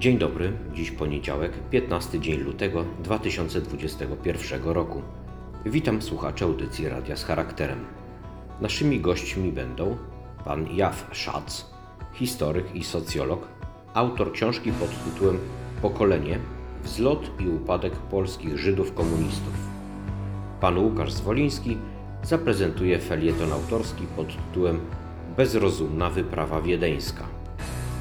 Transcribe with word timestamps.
Dzień 0.00 0.18
dobry, 0.18 0.52
dziś 0.74 0.90
poniedziałek, 0.90 1.52
15 1.70 2.20
dzień 2.20 2.40
lutego 2.40 2.84
2021 3.02 4.64
roku. 4.64 5.02
Witam 5.66 6.02
słuchaczy 6.02 6.44
audycji 6.44 6.88
Radia 6.88 7.16
z 7.16 7.24
Charakterem. 7.24 7.84
Naszymi 8.60 9.00
gośćmi 9.00 9.52
będą 9.52 9.96
pan 10.44 10.76
Jaw 10.76 11.08
Szac, 11.12 11.66
historyk 12.12 12.74
i 12.74 12.84
socjolog, 12.84 13.48
autor 13.94 14.32
książki 14.32 14.72
pod 14.72 15.04
tytułem 15.04 15.38
Pokolenie– 15.82 16.38
wzlot 16.84 17.30
i 17.40 17.48
upadek 17.48 17.92
polskich 17.92 18.58
Żydów 18.58 18.94
komunistów. 18.94 19.54
Pan 20.60 20.78
Łukasz 20.78 21.12
Zwoliński 21.12 21.76
zaprezentuje 22.22 22.98
felieton 22.98 23.52
autorski 23.52 24.06
pod 24.16 24.28
tytułem 24.28 24.80
Bezrozumna 25.36 26.10
wyprawa 26.10 26.62
wiedeńska. 26.62 27.24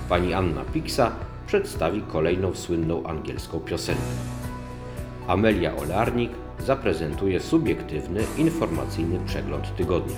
Pani 0.09 0.33
Anna 0.33 0.65
Piksa 0.73 1.11
przedstawi 1.49 2.01
kolejną 2.01 2.55
słynną 2.55 3.03
angielską 3.03 3.59
piosenkę. 3.59 4.01
Amelia 5.27 5.75
Olarnik 5.75 6.31
zaprezentuje 6.59 7.39
subiektywny, 7.39 8.23
informacyjny 8.37 9.19
przegląd 9.25 9.75
tygodnia. 9.75 10.15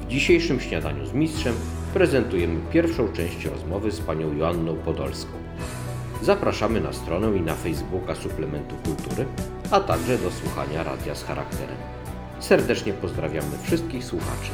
W 0.00 0.06
dzisiejszym 0.06 0.60
śniadaniu 0.60 1.06
z 1.06 1.12
mistrzem 1.12 1.54
prezentujemy 1.92 2.60
pierwszą 2.72 3.12
część 3.12 3.44
rozmowy 3.44 3.90
z 3.92 4.00
panią 4.00 4.36
Joanną 4.36 4.76
Podolską. 4.76 5.32
Zapraszamy 6.22 6.80
na 6.80 6.92
stronę 6.92 7.36
i 7.36 7.40
na 7.40 7.54
Facebooka 7.54 8.14
Suplementu 8.14 8.74
Kultury, 8.84 9.26
a 9.70 9.80
także 9.80 10.18
do 10.18 10.30
słuchania 10.30 10.82
radia 10.82 11.14
z 11.14 11.24
charakterem. 11.24 11.76
Serdecznie 12.40 12.92
pozdrawiamy 12.92 13.58
wszystkich 13.62 14.04
słuchaczy. 14.04 14.50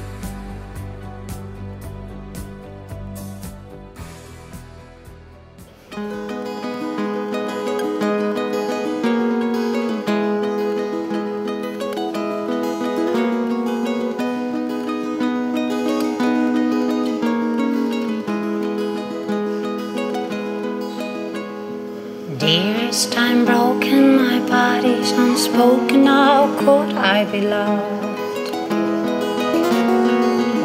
Be 27.32 27.42
loved? 27.42 28.18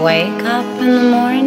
Wake 0.02 0.44
up 0.44 0.66
in 0.82 0.92
the 0.96 1.10
morning, 1.12 1.45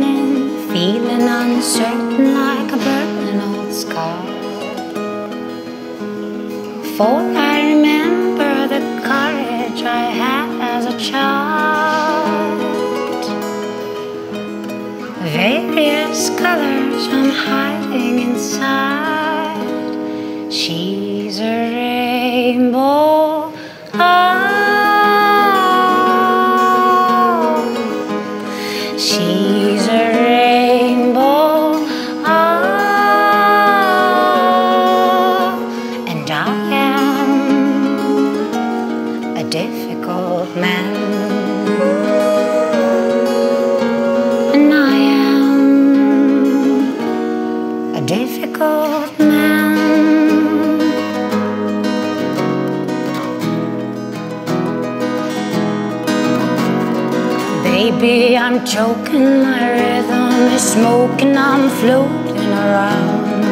Baby, 58.00 58.36
I'm 58.36 58.64
choking, 58.64 59.42
my 59.42 59.72
rhythm 59.72 60.54
is 60.54 60.62
smoking, 60.62 61.36
I'm 61.36 61.68
floating 61.68 62.46
around. 62.46 63.44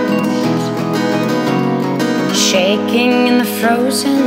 Shaking 2.32 3.26
in 3.26 3.38
the 3.38 3.44
frozen 3.44 4.20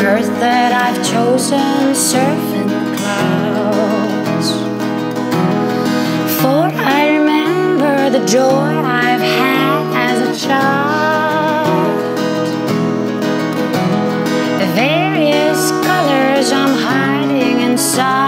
earth 0.00 0.32
that 0.40 0.72
I've 0.72 0.96
chosen, 1.06 1.92
surfing 1.92 2.68
the 2.72 2.96
clouds. 2.96 4.48
For 6.40 6.72
I 6.72 7.18
remember 7.18 8.08
the 8.08 8.24
joy 8.24 8.72
I've 9.02 9.20
had 9.20 9.82
as 10.08 10.18
a 10.26 10.46
child. 10.46 12.16
The 14.58 14.68
various 14.72 15.70
colors 15.84 16.50
I'm 16.50 16.74
hiding 16.78 17.60
inside. 17.60 18.25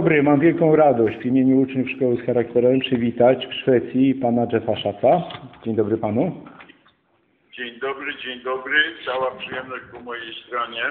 Dobry, 0.00 0.22
mam 0.22 0.40
wielką 0.40 0.76
radość 0.76 1.16
w 1.18 1.26
imieniu 1.26 1.60
uczniów 1.60 1.90
Szkoły 1.90 2.16
z 2.16 2.26
Charakterem 2.26 2.80
przywitać 2.80 3.46
w 3.46 3.54
Szwecji 3.54 4.14
pana 4.14 4.46
Jeffa 4.52 4.76
Szaca. 4.76 5.22
Dzień 5.64 5.74
dobry 5.76 5.96
panu. 5.98 6.32
Dzień 7.52 7.80
dobry, 7.80 8.12
dzień 8.24 8.40
dobry. 8.44 8.76
Cała 9.06 9.30
przyjemność 9.30 9.84
po 9.92 10.00
mojej 10.00 10.34
stronie. 10.46 10.82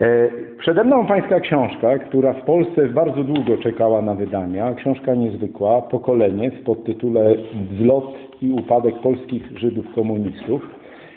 E, 0.00 0.28
Przede 0.58 0.84
mną 0.84 1.06
pańska 1.06 1.40
książka, 1.40 1.98
która 1.98 2.32
w 2.32 2.42
Polsce 2.42 2.86
bardzo 2.88 3.24
długo 3.24 3.56
czekała 3.62 4.02
na 4.02 4.14
wydania. 4.14 4.74
Książka 4.74 5.14
niezwykła, 5.14 5.82
Pokolenie 5.82 6.50
w 6.50 6.62
podtytule 6.64 7.34
Wzlot 7.70 8.14
i 8.42 8.50
upadek 8.50 8.94
polskich 9.02 9.58
Żydów 9.58 9.94
komunistów. 9.94 10.62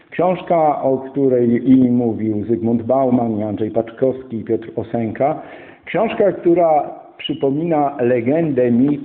Książka, 0.09 0.81
o 0.81 0.97
której 0.97 1.71
i 1.71 1.91
mówił 1.91 2.45
Zygmunt 2.50 2.81
Bauman, 2.83 3.44
Andrzej 3.44 3.71
Paczkowski 3.71 4.38
i 4.38 4.44
Piotr 4.44 4.68
Osenka. 4.75 5.41
Książka, 5.85 6.31
która 6.31 6.89
przypomina 7.18 7.97
legendę, 8.00 8.71
mit 8.71 9.01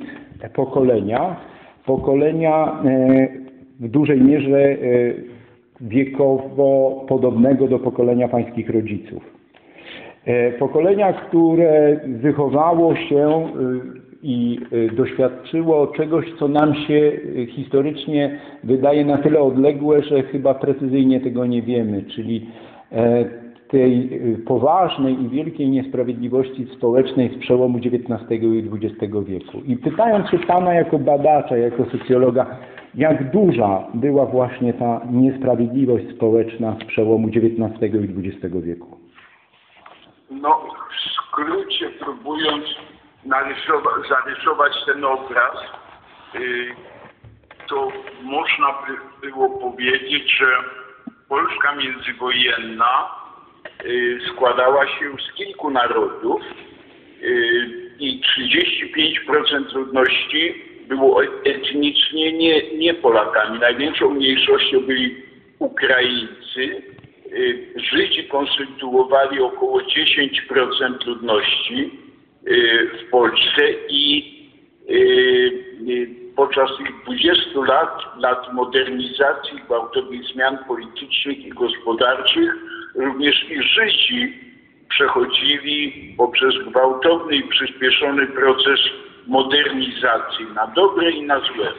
pokolenia. 0.54 1.36
Pokolenia 1.86 2.82
e, 2.84 3.28
w 3.80 3.88
dużej 3.88 4.20
mierze 4.20 4.58
e, 4.58 4.76
wiekowo 5.80 7.04
podobnego 7.08 7.68
do 7.68 7.78
pokolenia 7.78 8.28
pańskich 8.28 8.70
rodziców. 8.70 9.22
E, 10.24 10.52
Pokolenia, 10.52 11.12
które 11.12 12.00
wychowało 12.06 12.96
się 12.96 13.48
i 14.22 14.58
doświadczyło 14.96 15.86
czegoś, 15.86 16.26
co 16.38 16.48
nam 16.48 16.74
się 16.74 17.12
historycznie 17.48 18.38
wydaje 18.64 19.04
na 19.04 19.18
tyle 19.18 19.40
odległe, 19.40 20.02
że 20.02 20.22
chyba 20.22 20.54
precyzyjnie 20.54 21.20
tego 21.20 21.46
nie 21.46 21.62
wiemy, 21.62 22.02
czyli 22.02 22.46
tej 23.70 24.20
e, 24.34 24.38
poważnej 24.38 25.22
i 25.22 25.28
wielkiej 25.28 25.68
niesprawiedliwości 25.70 26.66
społecznej 26.76 27.34
z 27.34 27.38
przełomu 27.38 27.78
XIX 27.78 28.30
i 28.30 28.70
XX 28.72 29.14
wieku. 29.26 29.60
I 29.66 29.76
pytając 29.76 30.30
się 30.30 30.38
Pana 30.38 30.74
jako 30.74 30.98
badacza, 30.98 31.56
jako 31.56 31.84
socjologa, 31.84 32.46
Jak 32.94 33.30
duża 33.30 33.84
była 33.94 34.26
właśnie 34.26 34.72
ta 34.74 35.00
niesprawiedliwość 35.10 36.04
społeczna 36.16 36.76
z 36.82 36.84
przełomu 36.84 37.28
XIX 37.28 37.94
i 37.94 38.28
XX 38.28 38.56
wieku? 38.56 38.98
No, 40.30 40.60
w 40.90 41.12
skrócie 41.12 41.90
próbując 41.90 42.64
narysowa- 43.26 44.08
zarysować 44.08 44.72
ten 44.86 45.04
obraz, 45.04 45.56
y, 46.34 46.68
to 47.68 47.88
można 48.22 48.66
by 48.66 49.28
było 49.30 49.50
powiedzieć, 49.50 50.36
że 50.38 50.46
Polska 51.28 51.74
międzywojenna 51.76 52.84
y, 52.84 53.27
składała 54.32 54.86
się 54.86 55.16
z 55.30 55.34
kilku 55.36 55.70
narodów 55.70 56.42
y, 57.22 57.88
i 58.00 58.20
35% 59.36 59.74
ludności 59.74 60.54
było 60.88 61.22
etnicznie 61.44 62.32
nie, 62.32 62.74
nie 62.74 62.94
Polakami. 62.94 63.58
Największą 63.58 64.10
mniejszością 64.10 64.80
byli 64.80 65.16
Ukraińcy. 65.58 66.82
Y, 67.32 67.72
Żydzi 67.76 68.24
konstytuowali 68.24 69.40
około 69.40 69.80
10% 69.80 71.06
ludności 71.06 71.90
y, 72.46 72.90
w 72.98 73.10
Polsce 73.10 73.62
i 73.88 74.34
y, 74.90 74.94
y, 75.88 76.08
podczas 76.36 76.70
tych 76.78 77.02
20 77.02 77.60
lat, 77.68 77.98
lat 78.18 78.52
modernizacji, 78.52 79.58
gwałtownych 79.66 80.24
zmian 80.24 80.58
politycznych 80.68 81.38
i 81.38 81.48
gospodarczych, 81.48 82.54
również 82.98 83.50
i 83.50 83.62
Żydzi 83.62 84.38
przechodzili 84.88 86.14
poprzez 86.16 86.54
gwałtowny 86.68 87.36
i 87.36 87.48
przyspieszony 87.48 88.26
proces 88.26 88.80
modernizacji 89.26 90.46
na 90.54 90.66
dobre 90.66 91.10
i 91.10 91.22
na 91.22 91.40
złe, 91.40 91.72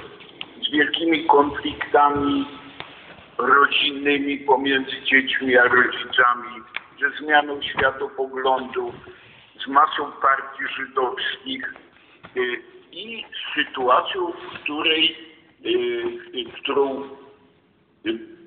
z 0.68 0.71
wielkimi 0.71 1.25
konfliktami 1.25 2.45
rodzinnymi 3.38 4.38
pomiędzy 4.38 5.01
dziećmi 5.01 5.57
a 5.57 5.63
rodzicami, 5.63 6.63
ze 7.00 7.25
zmianą 7.25 7.62
światopoglądów, 7.62 8.95
z 9.66 9.68
masą 9.68 10.12
partii 10.21 10.74
żydowskich 10.77 11.74
y, 12.38 12.62
i 12.92 13.24
z 13.24 13.56
sytuacją, 13.56 14.31
w 14.31 14.60
której, 14.60 15.18
y, 15.66 16.62
którą 16.62 17.04
y, 18.06 18.38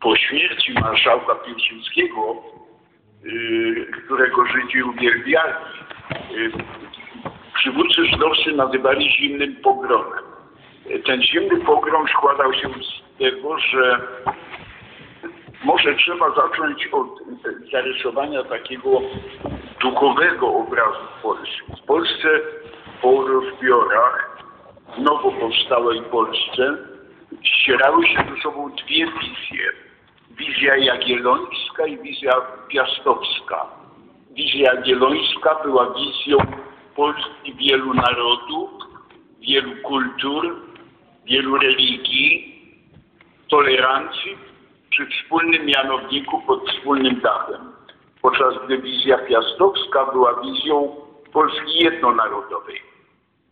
po 0.00 0.16
śmierci 0.16 0.72
marszałka 0.72 1.34
Piłsudskiego, 1.34 2.42
y, 3.24 3.86
którego 4.04 4.46
Żydzi 4.46 4.82
uwielbiali, 4.82 5.52
y, 6.30 6.50
przywódcy 7.54 8.06
żydowscy 8.06 8.52
nazywali 8.52 9.10
zimnym 9.10 9.56
pogromem. 9.56 10.24
Y, 10.90 10.98
Ten 10.98 11.22
zimny 11.22 11.60
pogrom 11.60 12.08
składał 12.08 12.52
się 12.54 12.68
z 12.68 13.18
tego, 13.18 13.58
że 13.58 14.00
może 15.64 15.94
trzeba 15.94 16.30
zacząć 16.34 16.86
od 16.86 17.08
zarysowania 17.72 18.44
takiego 18.44 19.00
duchowego 19.80 20.54
obrazu 20.54 21.00
Polski. 21.22 21.62
W 21.82 21.86
Polsce 21.86 22.28
po 23.02 23.26
rozbiorach 23.28 24.38
nowo 24.98 25.32
powstałej 25.32 26.02
Polsce 26.02 26.76
ścierały 27.42 28.06
się 28.06 28.24
ze 28.34 28.42
sobą 28.42 28.70
dwie 28.70 29.06
wizje. 29.06 29.87
Wizja 30.30 30.76
jagiellońska 30.76 31.86
i 31.86 31.98
wizja 31.98 32.32
piastowska. 32.68 33.66
Wizja 34.30 34.74
jagiellońska 34.74 35.54
była 35.64 35.94
wizją 35.94 36.38
Polski 36.96 37.54
wielu 37.54 37.94
narodów, 37.94 38.70
wielu 39.40 39.82
kultur, 39.82 40.56
wielu 41.26 41.58
religii, 41.58 42.58
tolerancji 43.48 44.36
przy 44.90 45.06
wspólnym 45.06 45.66
mianowniku 45.66 46.42
pod 46.46 46.70
wspólnym 46.70 47.20
dachem. 47.20 47.72
Podczas 48.22 48.54
gdy 48.64 48.78
wizja 48.78 49.18
piastowska 49.18 50.06
była 50.12 50.40
wizją 50.42 50.96
Polski 51.32 51.78
jednonarodowej. 51.78 52.82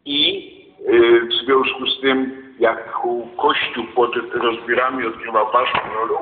I 0.05 0.51
y, 0.89 1.21
w 1.27 1.33
związku 1.45 1.87
z 1.87 2.01
tym, 2.01 2.47
jak 2.59 2.93
Kościół 3.37 3.85
pod 3.95 4.17
rozbiorami 4.33 5.07
odgrywał 5.07 5.53
ważną 5.53 5.81
rolę, 5.95 6.19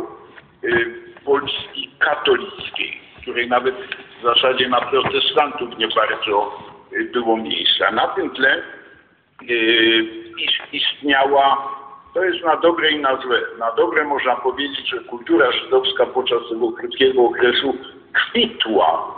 Polski 1.24 1.90
katolickiej, 1.98 3.00
której 3.22 3.48
nawet 3.48 3.74
w 4.20 4.22
zasadzie 4.22 4.68
na 4.68 4.80
protestantów 4.80 5.78
nie 5.78 5.88
bardzo 5.88 6.58
y, 6.92 7.04
było 7.04 7.36
miejsca. 7.36 7.90
Na 7.90 8.08
tym 8.08 8.30
tle 8.30 8.62
y, 9.50 10.04
is- 10.38 10.72
istniała, 10.72 11.68
to 12.14 12.24
jest 12.24 12.44
na 12.44 12.56
dobre 12.56 12.90
i 12.90 12.98
na 13.00 13.16
złe. 13.22 13.40
Na 13.58 13.72
dobre 13.72 14.04
można 14.04 14.36
powiedzieć, 14.36 14.88
że 14.88 15.00
kultura 15.00 15.52
żydowska 15.52 16.06
podczas 16.06 16.38
tego 16.50 16.72
krótkiego 16.72 17.22
okresu 17.22 17.74
kwitła 18.12 19.14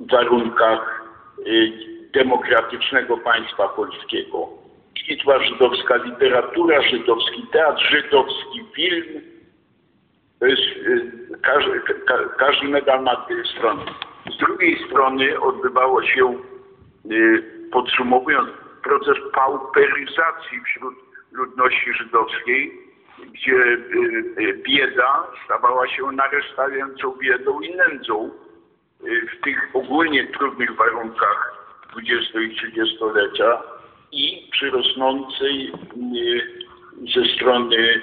w 0.00 0.10
warunkach 0.10 1.04
y, 1.46 1.72
demokratycznego 2.14 3.16
państwa 3.18 3.68
polskiego. 3.68 4.48
Kwitła 5.04 5.44
żydowska 5.44 5.96
literatura, 5.96 6.82
żydowski 6.82 7.46
teatr, 7.52 7.82
żydowski 7.90 8.64
film. 8.74 9.35
To 10.40 10.46
jest, 10.46 10.62
y, 10.62 11.12
każdy, 11.42 11.80
ka, 11.80 12.14
każdy 12.38 12.68
medal 12.68 13.02
ma 13.02 13.16
dwie 13.16 13.44
strony. 13.44 13.82
Z 14.34 14.38
drugiej 14.38 14.86
strony 14.86 15.40
odbywało 15.40 16.02
się 16.02 16.34
y, 17.10 17.42
podsumowując 17.72 18.50
proces 18.82 19.16
pauperyzacji 19.32 20.60
wśród 20.64 20.94
ludności 21.32 21.92
żydowskiej, 21.92 22.72
gdzie 23.32 23.56
y, 23.56 24.62
bieda 24.66 25.26
stawała 25.44 25.88
się 25.88 26.02
narastającą 26.12 27.12
biedą 27.12 27.60
i 27.60 27.76
nędzą 27.76 28.30
w 29.32 29.44
tych 29.44 29.70
ogólnie 29.74 30.26
trudnych 30.26 30.76
warunkach 30.76 31.56
XX 31.96 32.34
i 32.34 32.56
trzydziestolecia 32.56 33.62
i 34.12 34.48
przy 34.52 34.70
rosnącej 34.70 35.72
ze 37.14 37.24
strony 37.34 38.02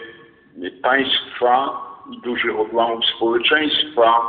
państwa 0.81 1.92
dużych 2.07 2.59
odłamów 2.59 3.05
społeczeństwa 3.15 4.21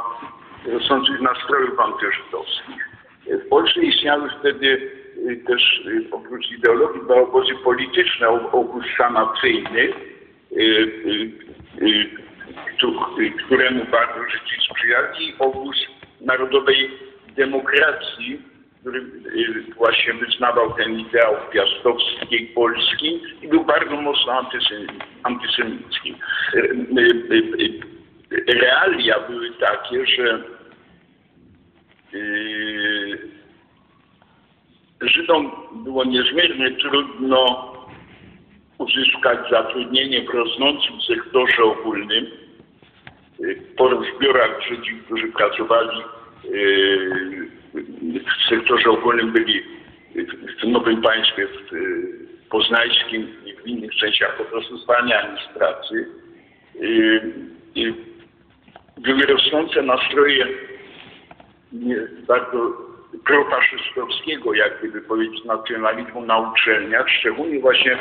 rosnących 0.67 1.21
nastrojów 1.21 1.81
antyżydowskich. 1.81 2.89
W 3.27 3.49
Polsce 3.49 3.81
istniały 3.81 4.31
wtedy 4.41 4.67
y, 4.67 5.37
też 5.47 5.83
y, 5.87 6.07
oprócz 6.13 6.51
ideologii 6.51 7.03
dwa 7.03 7.15
obozy 7.15 7.55
polityczne, 7.65 8.29
obóz 8.29 8.85
sanacyjny, 8.99 9.93
y, 10.53 11.31
któremu 13.47 13.85
bardzo 13.85 14.31
Żydzi 14.31 14.71
sprzyjali, 14.71 15.29
i 15.29 15.35
obóz 15.39 15.77
narodowej 16.21 16.91
demokracji, 17.37 18.43
który 18.85 19.01
y, 19.01 19.75
właśnie 19.77 20.15
wyznawał 20.15 20.73
ten 20.73 21.01
ideał 21.01 21.37
piastowskiej 21.53 22.47
Polski 22.47 23.21
i 23.43 23.49
był 23.49 23.65
bardzo 23.65 23.97
mocno 23.97 24.51
antysemicki. 25.23 26.15
Y, 26.55 26.59
y, 27.31 28.45
Realia 28.49 29.21
były 29.21 29.51
takie, 29.51 30.07
że 30.07 30.43
Żydom 35.01 35.53
było 35.85 36.05
niezmiernie 36.05 36.71
trudno 36.71 37.73
uzyskać 38.79 39.39
zatrudnienie 39.51 40.23
w 40.23 40.35
rosnącym 40.35 41.01
sektorze 41.01 41.63
ogólnym. 41.63 42.27
Po 43.77 43.89
rozbiorach 43.89 44.63
Żydzi, 44.69 45.01
którzy 45.07 45.29
pracowali 45.29 46.03
w 47.75 48.49
sektorze 48.49 48.91
ogólnym, 48.91 49.33
byli 49.33 49.63
w- 50.15 50.61
w 50.61 50.69
nowym 50.69 51.03
państwie 51.03 51.47
w 51.47 51.73
yy, 51.73 51.79
poznańskim 52.51 53.29
i 53.47 53.53
w 53.57 53.67
innych 53.67 53.95
częściach 53.95 54.37
po 54.37 54.45
prostu 54.45 54.77
zwalniani 54.79 55.39
z 55.51 55.59
pracy. 55.59 56.09
Yy, 56.81 57.95
Były 58.99 59.23
rosnące 59.27 59.83
nastroje 59.83 60.47
bardzo 62.29 62.73
profaszystowskiego, 63.27 64.55
jak 64.55 64.79
gdyby 64.79 65.01
powiedzieć, 65.01 65.45
nacjonalizmu 65.45 66.21
na 66.27 66.39
uczelniach, 66.39 67.09
szczególnie 67.11 67.61
właśnie 67.61 67.99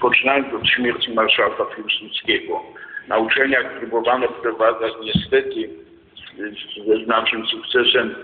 poczynając 0.00 0.54
od 0.54 0.68
śmierci 0.68 1.14
marszałka 1.14 1.64
Piłsudskiego. 1.64 2.62
Na 3.08 3.18
uczelniach 3.18 3.78
próbowano 3.78 4.28
wprowadzać 4.28 4.92
niestety 5.02 5.68
z- 6.14 6.86
ze 6.86 7.04
znacznym 7.04 7.46
sukcesem 7.46 8.14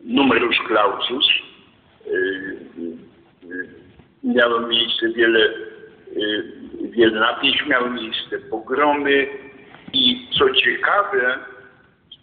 numerus 0.00 0.56
clausus. 0.68 1.26
Yy, 2.06 2.56
yy, 2.78 3.68
miało 4.24 4.60
miejsce 4.60 5.08
wiele, 5.08 5.40
yy, 6.16 6.52
wiele 6.90 7.20
napięć, 7.20 7.66
miały 7.66 7.90
miejsce 7.90 8.38
pogromy 8.38 9.26
i 9.92 10.28
co 10.38 10.50
ciekawe, 10.54 11.38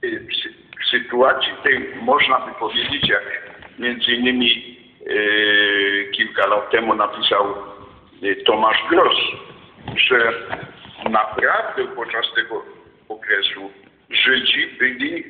yy, 0.01 0.19
w 0.19 0.23
sy- 0.23 0.53
w 0.81 0.89
sytuacji 0.91 1.51
tej 1.63 1.89
można 2.01 2.39
by 2.39 2.51
powiedzieć, 2.59 3.09
jak 3.09 3.23
między 3.79 4.11
innymi 4.11 4.77
yy, 5.05 6.09
kilka 6.11 6.47
lat 6.47 6.71
temu 6.71 6.95
napisał 6.95 7.53
Tomasz 8.45 8.83
Gross, 8.89 9.17
że 9.95 10.33
naprawdę 11.09 11.87
podczas 11.95 12.33
tego 12.35 12.65
okresu 13.09 13.71
Żydzi 14.09 14.67
byli 14.79 15.23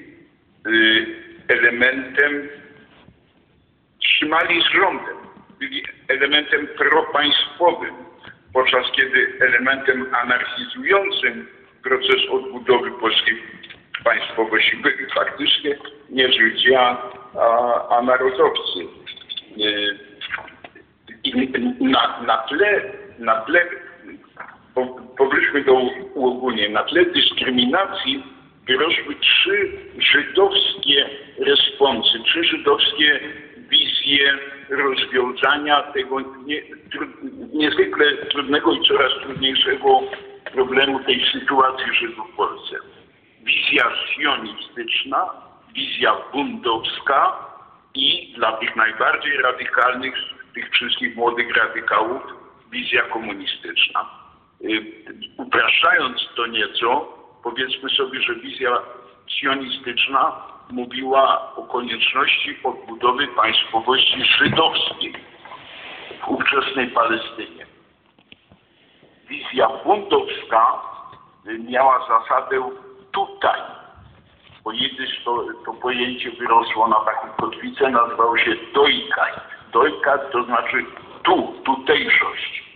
y, 0.68 1.06
elementem, 1.48 2.50
trzymali 4.00 4.62
z 4.62 4.66
rządem, 4.66 5.18
byli 5.60 5.84
elementem 6.08 6.68
propaństwowym, 6.78 7.96
podczas 8.54 8.92
kiedy 8.92 9.34
elementem 9.42 10.16
anarchizującym 10.16 11.48
proces 11.84 12.30
odbudowy 12.32 12.92
polskiej 12.92 13.44
państwowości 14.04 14.78
byli 14.78 15.06
faktycznie 15.16 15.76
nie 16.10 16.34
Żydzi, 16.34 16.76
a, 16.76 17.12
a, 17.90 18.02
narodowcy. 18.02 18.80
Y, 19.58 20.10
I 21.24 21.50
na, 21.80 22.22
na 22.22 22.38
tle, 22.38 22.82
na 23.20 23.42
tle 23.42 23.66
powróćmy 25.18 25.64
do 25.64 25.74
uogólnienia, 26.14 26.70
na 26.70 26.84
tle 26.84 27.06
dyskryminacji 27.06 28.24
wyrosły 28.68 29.16
trzy 29.16 29.72
żydowskie 29.98 31.10
responsy, 31.40 32.20
trzy 32.26 32.44
żydowskie 32.44 33.20
wizje 33.70 34.38
rozwiązania 34.70 35.82
tego 35.82 36.20
nie, 36.22 36.62
niezwykle 37.54 38.06
trudnego 38.18 38.74
i 38.74 38.88
coraz 38.88 39.12
trudniejszego 39.22 40.02
problemu 40.54 41.00
tej 41.00 41.26
sytuacji 41.32 41.94
Żydów 41.94 42.32
w 42.34 42.36
Polsce. 42.36 42.76
Wizja 43.44 43.84
sionistyczna, 44.16 45.30
wizja 45.76 46.16
bundowska 46.34 47.34
i 47.96 48.34
dla 48.38 48.52
tych 48.52 48.76
najbardziej 48.76 49.38
radykalnych, 49.38 50.14
tych 50.54 50.70
wszystkich 50.70 51.16
młodych 51.16 51.56
radykałów, 51.58 52.22
wizja 52.72 53.02
komunistyczna. 53.02 54.29
Y, 54.62 55.00
Upraszczając 55.38 56.30
to 56.36 56.48
nieco, 56.48 57.18
powiedzmy 57.44 57.90
sobie, 57.90 58.22
że 58.22 58.36
wizja 58.36 58.80
sionistyczna 59.28 60.36
mówiła 60.70 61.56
o 61.56 61.64
konieczności 61.64 62.58
odbudowy 62.64 63.28
państwowości 63.28 64.26
żydowskiej 64.26 65.14
w 66.22 66.28
ówczesnej 66.28 66.88
Palestynie. 66.88 67.66
Wizja 69.30 69.70
bundowska 69.86 70.82
y, 71.48 71.60
miała 71.60 72.08
zasadę 72.08 72.70
tutaj. 73.12 73.62
Po 74.64 74.72
jidysz 74.72 75.24
to, 75.26 75.46
to 75.66 75.74
pojęcie 75.74 76.32
wyrosło 76.32 76.88
na 76.88 77.00
taką 77.00 77.28
kotwicę, 77.30 77.90
nazywało 77.90 78.38
się 78.38 78.56
dojkaj. 78.74 79.32
Dojkaj 79.72 80.20
to 80.32 80.44
znaczy 80.44 80.86
tu, 81.24 81.62
tutejszość 81.66 82.69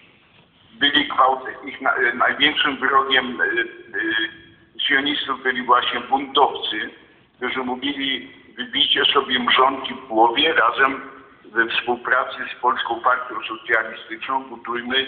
byli 0.84 1.08
gwałty. 1.08 1.52
Ich 1.66 1.82
na, 1.82 1.96
e, 1.96 2.14
największym 2.14 2.78
wrogiem 2.78 3.42
e, 3.42 3.46
e, 3.46 4.82
sionistów 4.88 5.44
byli 5.44 5.64
właśnie 5.64 6.00
buntowcy, 6.00 6.90
którzy 7.38 7.60
mówili 7.60 8.32
wybijcie 8.58 9.06
sobie 9.06 9.40
mrzonki 9.40 9.94
w 9.94 10.08
głowie 10.08 10.54
razem 10.54 11.02
we 11.46 11.68
współpracy 11.68 12.38
z 12.58 12.62
Polską 12.62 13.02
Partią 13.02 13.36
Socjalistyczną 13.48 14.44
budujmy 14.44 15.08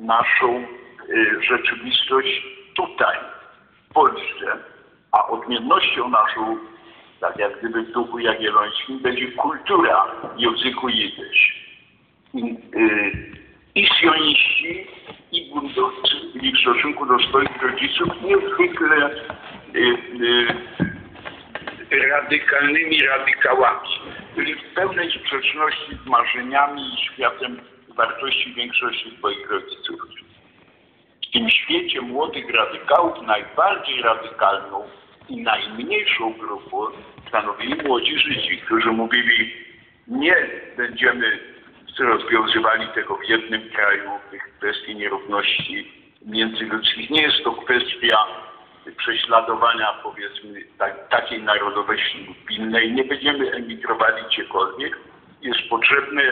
naszą 0.00 0.66
rzeczywistość 1.40 2.46
tutaj, 2.76 3.16
w 3.90 3.94
Polsce. 3.94 4.58
A 5.12 5.26
odmiennością 5.26 6.08
naszą, 6.08 6.58
tak 7.20 7.36
jak 7.36 7.58
gdyby 7.58 7.82
w 7.82 7.92
duchu 7.92 8.18
jagiellońskim, 8.18 8.98
będzie 8.98 9.32
kultura 9.32 10.06
języku 10.36 10.88
jidysz 10.88 11.66
i, 12.34 12.56
y, 12.76 13.42
i 13.74 13.86
sioniści, 14.00 14.86
i 15.32 15.50
buntowcy 15.50 16.16
byli 16.34 16.52
w 16.52 16.60
stosunku 16.60 17.06
do 17.06 17.18
swoich 17.18 17.62
rodziców 17.62 18.08
niezwykle 18.22 19.10
y, 19.74 19.78
y, 21.92 22.08
radykalnymi 22.08 23.02
radykałami. 23.02 23.88
Byli 24.36 24.54
w 24.54 24.74
pełnej 24.74 25.10
sprzeczności 25.10 25.98
z 26.04 26.06
marzeniami 26.06 26.82
i 26.94 27.04
światem 27.04 27.60
wartości 27.96 28.54
większości 28.54 29.16
swoich 29.18 29.50
rodziców. 29.50 30.00
W 31.28 31.32
tym 31.32 31.50
świecie 31.50 32.00
młodych 32.00 32.50
radykałów 32.50 33.26
najbardziej 33.26 34.02
radykalną 34.02 34.84
i 35.28 35.36
najmniejszą 35.42 36.32
grupą 36.32 36.86
stanowili 37.28 37.74
młodzi 37.74 38.18
Żydzi, 38.18 38.58
którzy 38.58 38.90
mówili 38.90 39.52
nie 40.08 40.36
będziemy 40.76 41.51
rozwiązywali 41.98 42.88
tego 42.88 43.16
w 43.16 43.24
jednym 43.24 43.70
kraju, 43.70 44.10
tych 44.30 44.42
kwestii 44.58 44.96
nierówności 44.96 45.92
międzyludzkich. 46.26 47.10
Nie 47.10 47.22
jest 47.22 47.44
to 47.44 47.52
kwestia 47.52 48.18
prześladowania 48.96 49.92
powiedzmy 50.02 50.60
tak, 50.78 51.08
takiej 51.08 51.42
narodowości 51.42 52.36
innej. 52.50 52.92
Nie 52.92 53.04
będziemy 53.04 53.52
emigrowali 53.52 54.22
gdziekolwiek. 54.24 54.98
Jest 55.42 55.60
potrzebna 55.70 56.22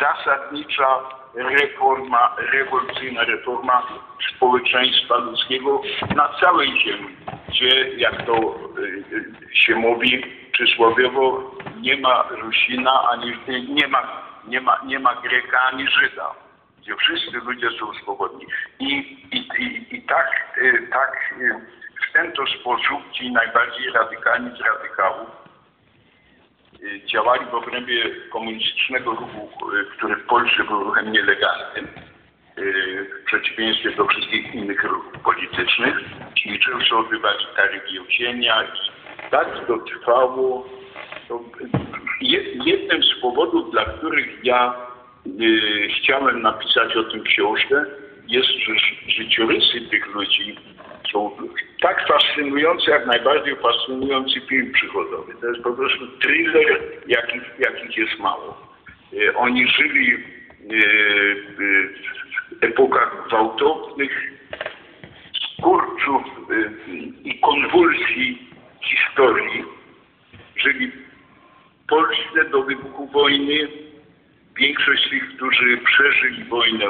zasadnicza 0.00 1.20
reforma, 1.34 2.36
rewolucyjna 2.52 3.24
reforma 3.24 3.82
społeczeństwa 4.36 5.16
ludzkiego 5.16 5.82
na 6.16 6.28
całej 6.40 6.80
ziemi, 6.80 7.16
gdzie, 7.48 7.90
jak 7.96 8.26
to 8.26 8.54
y, 8.78 8.82
y, 9.12 9.56
się 9.56 9.74
mówi 9.74 10.24
przysłowiowo, 10.52 11.54
nie 11.80 11.96
ma 11.96 12.28
Rusina, 12.30 13.08
ani 13.10 13.34
nie 13.68 13.88
ma, 13.88 14.29
nie 14.50 14.60
ma, 14.60 14.80
nie 14.84 14.98
ma 14.98 15.14
Greka, 15.14 15.62
ani 15.62 15.88
Żyda, 15.88 16.34
gdzie 16.78 16.96
wszyscy 16.96 17.36
ludzie 17.36 17.70
są 17.78 17.94
swobodni. 17.94 18.46
I, 18.78 18.86
i, 19.32 19.48
i, 19.58 19.96
i 19.96 20.02
tak, 20.02 20.58
y, 20.58 20.88
tak 20.92 21.34
y, 21.40 21.54
w 22.08 22.12
ten 22.12 22.32
to 22.32 22.46
sposób 22.46 23.12
ci 23.12 23.32
najbardziej 23.32 23.90
radykalni 23.90 24.50
z 24.56 24.60
radykałów 24.60 25.28
y, 26.82 27.00
działali 27.06 27.46
w 27.46 27.54
obrębie 27.54 28.04
komunistycznego 28.32 29.10
ruchu, 29.10 29.50
który 29.96 30.16
w 30.16 30.26
Polsce 30.26 30.64
był 30.64 30.84
ruchem 30.84 31.12
nielegalnym, 31.12 31.88
w 32.56 33.24
przeciwieństwie 33.26 33.90
do 33.90 34.06
wszystkich 34.06 34.54
innych 34.54 34.84
ruchów 34.84 35.22
politycznych, 35.22 35.94
czyli 36.34 36.60
często 36.60 36.98
odbywali 36.98 37.46
więzienia 37.92 38.64
i 38.64 39.30
tak 39.30 39.66
to 39.66 39.78
trwało. 39.78 40.79
Jednym 42.62 43.02
z 43.04 43.20
powodów, 43.20 43.70
dla 43.70 43.84
których 43.84 44.44
ja 44.44 44.74
y, 45.26 45.88
chciałem 45.98 46.42
napisać 46.42 46.96
o 46.96 47.02
tym 47.04 47.22
książkę, 47.22 47.84
jest, 48.28 48.48
że 48.48 48.74
ży- 48.78 49.10
życiorysy 49.12 49.80
tych 49.90 50.14
ludzi 50.14 50.56
są 51.12 51.30
tak 51.82 52.08
fascynujące, 52.08 52.90
jak 52.90 53.06
najbardziej 53.06 53.56
fascynujący 53.56 54.40
film 54.40 54.72
przygodowy. 54.72 55.34
To 55.40 55.46
jest 55.48 55.62
po 55.62 55.72
prostu 55.72 56.06
thriller, 56.18 56.80
jakich, 57.06 57.42
jakich 57.58 57.96
jest 57.96 58.18
mało. 58.18 58.66
Y, 59.12 59.36
Oni 59.36 59.68
żyli 59.68 60.12
y, 60.14 60.20
w 61.58 62.64
epokach 62.64 63.24
gwałtownych, 63.28 64.32
skurczów 65.58 66.22
i 67.24 67.40
konwulsji 67.40 68.38
historii. 68.82 69.64
Żyli 70.62 70.90
w 71.84 71.86
Polsce 71.88 72.50
do 72.50 72.62
wybuchu 72.62 73.06
wojny. 73.06 73.68
Większość 74.56 75.06
z 75.06 75.10
tych, 75.10 75.36
którzy 75.36 75.76
przeżyli 75.76 76.44
wojnę, 76.44 76.86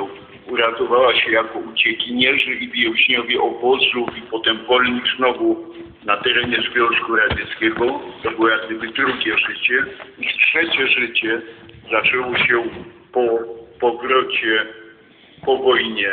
uratowała 0.47 1.15
się 1.15 1.31
jako 1.31 1.59
uciekinierzy 1.59 2.55
i 2.55 2.71
więźniowie 2.71 3.41
obozów 3.41 4.09
i 4.19 4.23
potem 4.23 4.67
wolni 4.67 5.01
znowu 5.17 5.75
na 6.05 6.17
terenie 6.17 6.57
Związku 6.73 7.17
Radzieckiego. 7.17 8.01
To 8.23 8.31
było 8.31 8.49
jak 8.49 8.67
gdyby 8.67 8.89
drugie 8.89 9.39
życie. 9.39 9.85
Ich 10.19 10.33
trzecie 10.33 10.89
życie 10.89 11.43
zaczęło 11.91 12.39
się 12.39 12.63
po 13.13 13.39
powrocie 13.81 14.67
po 15.45 15.57
wojnie 15.57 16.11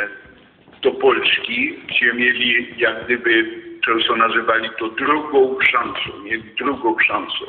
do 0.82 0.92
Polski, 0.92 1.74
gdzie 1.88 2.14
mieli 2.14 2.68
jak 2.78 3.06
gdyby, 3.06 3.62
często 3.88 4.16
nazywali 4.16 4.70
to 4.80 4.90
drugą 4.90 5.58
szansą, 5.62 6.24
mieli 6.24 6.56
drugą 6.56 7.00
szansę. 7.00 7.46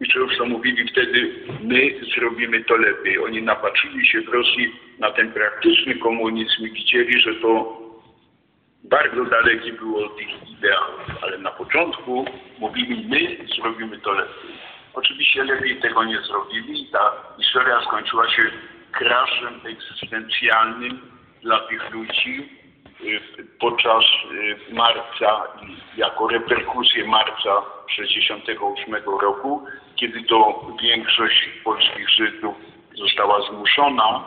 I 0.00 0.08
często 0.08 0.46
mówili 0.46 0.88
wtedy, 0.88 1.34
my 1.60 2.00
zrobimy 2.16 2.64
to 2.64 2.76
lepiej. 2.76 3.18
Oni 3.18 3.42
napatrzyli 3.42 4.06
się 4.06 4.20
w 4.20 4.28
Rosji 4.28 4.72
na 4.98 5.10
ten 5.10 5.32
praktyczny 5.32 5.94
komunizm 5.94 6.66
i 6.66 6.70
widzieli, 6.70 7.20
że 7.20 7.34
to 7.34 7.78
bardzo 8.84 9.24
dalekie 9.24 9.72
było 9.72 10.06
od 10.06 10.20
ich 10.20 10.50
ideałów, 10.58 11.00
ale 11.22 11.38
na 11.38 11.50
początku 11.50 12.24
mówili, 12.58 13.06
my 13.08 13.48
zrobimy 13.56 13.98
to 13.98 14.12
lepiej. 14.12 14.54
Oczywiście 14.94 15.44
lepiej 15.44 15.76
tego 15.76 16.04
nie 16.04 16.20
zrobili 16.20 16.82
i 16.82 16.86
ta 16.86 17.12
historia 17.38 17.80
skończyła 17.86 18.30
się 18.30 18.42
kraszem 18.92 19.60
egzystencjalnym 19.64 21.00
dla 21.42 21.60
tych 21.60 21.90
ludzi 21.90 22.48
podczas 23.60 24.04
y, 24.70 24.74
marca, 24.74 25.42
jako 25.96 26.28
reperkusję 26.28 27.04
marca 27.04 27.62
1968 27.88 28.94
roku, 29.20 29.66
kiedy 29.96 30.22
to 30.22 30.66
większość 30.82 31.48
polskich 31.64 32.10
Żydów 32.10 32.54
została 32.94 33.42
zmuszona 33.50 34.24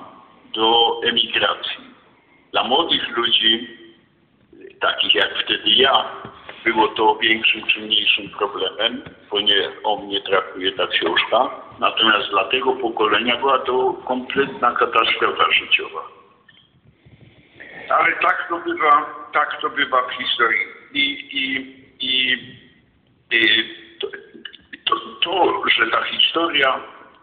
do 0.53 0.99
emigracji. 1.03 1.87
Dla 2.51 2.63
młodych 2.63 3.17
ludzi, 3.17 3.67
takich 4.79 5.15
jak 5.15 5.43
wtedy 5.43 5.69
ja, 5.69 6.05
było 6.65 6.87
to 6.87 7.15
większym 7.15 7.63
czy 7.67 7.79
mniejszym 7.79 8.29
problemem, 8.29 9.01
bo 9.31 9.39
nie 9.41 9.69
o 9.83 9.97
mnie 9.97 10.21
traktuje 10.21 10.71
ta 10.71 10.87
książka. 10.87 11.49
Natomiast 11.79 12.29
dla 12.29 12.43
tego 12.43 12.73
pokolenia 12.73 13.37
była 13.37 13.59
to 13.59 13.93
kompletna 13.93 14.71
katastrofa 14.71 15.51
życiowa. 15.51 16.16
Ale 17.89 18.11
tak 18.21 18.47
to 18.49 18.59
bywa, 18.59 19.05
tak 19.33 19.61
to 19.61 19.69
bywa 19.69 20.01
w 20.07 20.11
historii. 20.11 20.67
I, 20.93 21.01
i, 21.31 21.75
i, 21.99 22.33
i 23.31 23.63
to, 23.99 24.07
to, 24.85 24.95
to, 25.23 25.63
że 25.69 25.87
ta 25.87 26.03
historia 26.03 26.79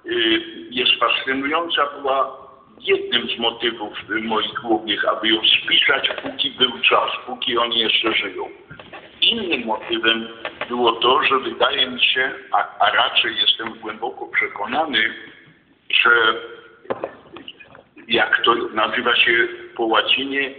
y, 0.06 0.40
jest 0.71 0.92
fascynująca, 1.00 1.87
była 1.87 2.44
jednym 2.80 3.28
z 3.28 3.38
motywów 3.38 3.92
moich 4.23 4.54
głównych, 4.62 5.09
aby 5.09 5.28
ją 5.28 5.40
spisać, 5.40 6.11
póki 6.23 6.50
był 6.50 6.71
czas, 6.80 7.11
póki 7.26 7.59
oni 7.59 7.80
jeszcze 7.80 8.12
żyją. 8.12 8.49
Innym 9.21 9.66
motywem 9.66 10.28
było 10.68 10.92
to, 10.92 11.23
że 11.23 11.38
wydaje 11.38 11.90
mi 11.90 12.04
się, 12.04 12.33
a, 12.52 12.78
a 12.78 12.90
raczej 12.90 13.37
jestem 13.37 13.75
głęboko 13.75 14.26
przekonany, 14.26 15.14
że 15.90 16.11
jak 18.09 18.42
to 18.44 18.54
nazywa 18.54 19.16
się 19.16 19.49
po 19.76 19.85
łacinie, 19.85 20.50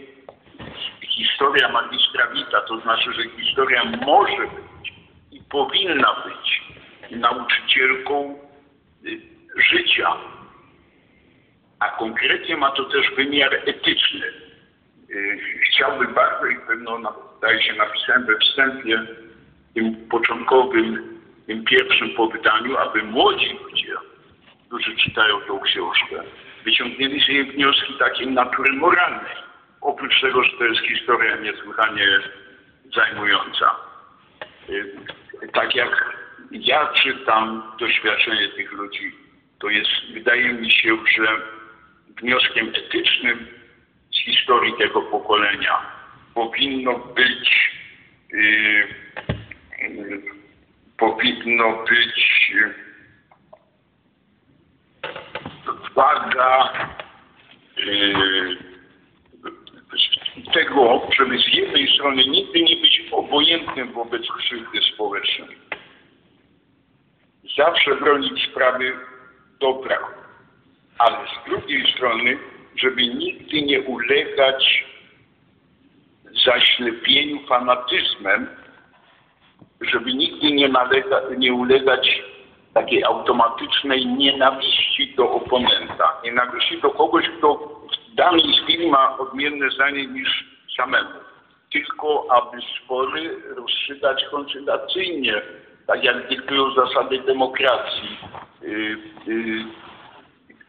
historia 1.02 1.70
magistra 1.70 2.28
vita, 2.28 2.62
to 2.62 2.80
znaczy, 2.80 3.14
że 3.14 3.24
historia 3.44 3.84
może 3.84 4.38
być 4.38 4.94
i 5.32 5.42
powinna 5.50 6.24
być 6.26 6.62
nauczycielką 7.12 8.40
y, 9.06 9.22
życia, 9.72 10.16
a 11.80 11.90
konkretnie 11.90 12.58
ma 12.58 12.72
to 12.72 12.84
też 12.84 13.12
wymiar 13.16 13.56
etyczny. 13.56 14.26
Y, 15.10 15.40
Chciałbym 15.66 16.14
bardzo 16.14 16.46
i 16.48 16.58
pewno, 16.68 17.00
zdaje 17.38 17.62
się, 17.64 17.74
napisałem 17.74 18.26
we 18.26 18.38
wstępie, 18.38 19.02
tym 19.74 20.08
początkowym, 20.10 21.20
tym 21.48 21.64
pierwszym 21.64 22.10
po 22.10 22.28
wydaniu, 22.28 22.78
aby 22.78 23.04
młodzi 23.04 23.60
ludzie, 23.64 23.94
którzy 24.68 24.96
czytają 24.96 25.42
tą 25.42 25.60
książkę, 25.60 26.24
wyciągnęli 26.66 27.20
z 27.22 27.54
wnioski 27.54 27.94
takiej 28.00 28.28
natury 28.28 28.74
moralnej. 28.74 29.36
Oprócz 29.82 30.22
tego, 30.22 30.44
że 30.44 30.52
to 30.58 30.64
jest 30.64 30.82
historia 30.82 31.36
niesłychanie 31.36 32.08
zajmująca. 32.96 33.76
Y, 34.70 34.96
Tak 35.54 35.76
jak 35.76 36.16
ja 36.52 36.88
czytam 36.88 37.64
doświadczenie 37.80 38.48
tych 38.50 38.72
ludzi, 38.72 39.12
to 39.60 39.70
jest, 39.70 39.90
wydaje 40.14 40.54
mi 40.54 40.72
się, 40.72 40.98
że 41.18 41.28
wnioskiem 42.22 42.70
etycznym 42.70 43.48
z 44.14 44.18
historii 44.18 44.74
tego 44.78 45.02
pokolenia 45.02 45.82
powinno 46.34 47.00
być 47.00 47.72
y, 48.34 48.38
y, 49.80 50.22
powinno 50.98 51.84
być 51.90 52.50
y, 52.56 52.85
waga 55.96 56.74
y, 57.78 58.58
tego, 60.54 61.08
żeby 61.18 61.38
z 61.38 61.48
jednej 61.48 61.94
strony 61.94 62.26
nigdy 62.28 62.62
nie 62.62 62.76
być 62.76 63.04
obojętnym 63.12 63.92
wobec 63.92 64.22
krzywdy 64.38 64.80
społecznej. 64.94 65.58
Zawsze 67.58 67.96
bronić 67.96 68.50
sprawy 68.52 68.94
dobra, 69.60 69.98
ale 70.98 71.18
z 71.18 71.50
drugiej 71.50 71.94
strony, 71.94 72.38
żeby 72.76 73.08
nigdy 73.08 73.62
nie 73.62 73.82
ulegać 73.82 74.86
zaślepieniu 76.46 77.48
fanatyzmem, 77.48 78.48
żeby 79.82 80.14
nigdy 80.14 80.52
nie, 80.52 80.70
nalega, 80.70 81.22
nie 81.38 81.54
ulegać 81.54 82.24
takiej 82.76 83.04
automatycznej 83.04 84.06
nienawiści 84.06 85.14
do 85.18 85.32
oponenta, 85.32 86.14
nienawiści 86.24 86.82
do 86.82 86.90
kogoś, 86.90 87.26
kto 87.38 87.56
w 88.12 88.16
danej 88.16 88.54
chwili 88.64 88.90
ma 88.90 89.18
odmienne 89.18 89.70
zdanie 89.70 90.08
niż 90.08 90.46
samemu. 90.78 91.10
Tylko 91.72 92.26
aby 92.30 92.58
spory 92.84 93.36
rozstrzygać 93.56 94.26
koncylacyjnie, 94.32 95.42
tak 95.88 96.04
jak 96.04 96.30
dyktują 96.30 96.74
zasady 96.74 97.20
demokracji. 97.20 98.18
Yy, 98.62 98.98
yy, 99.28 99.66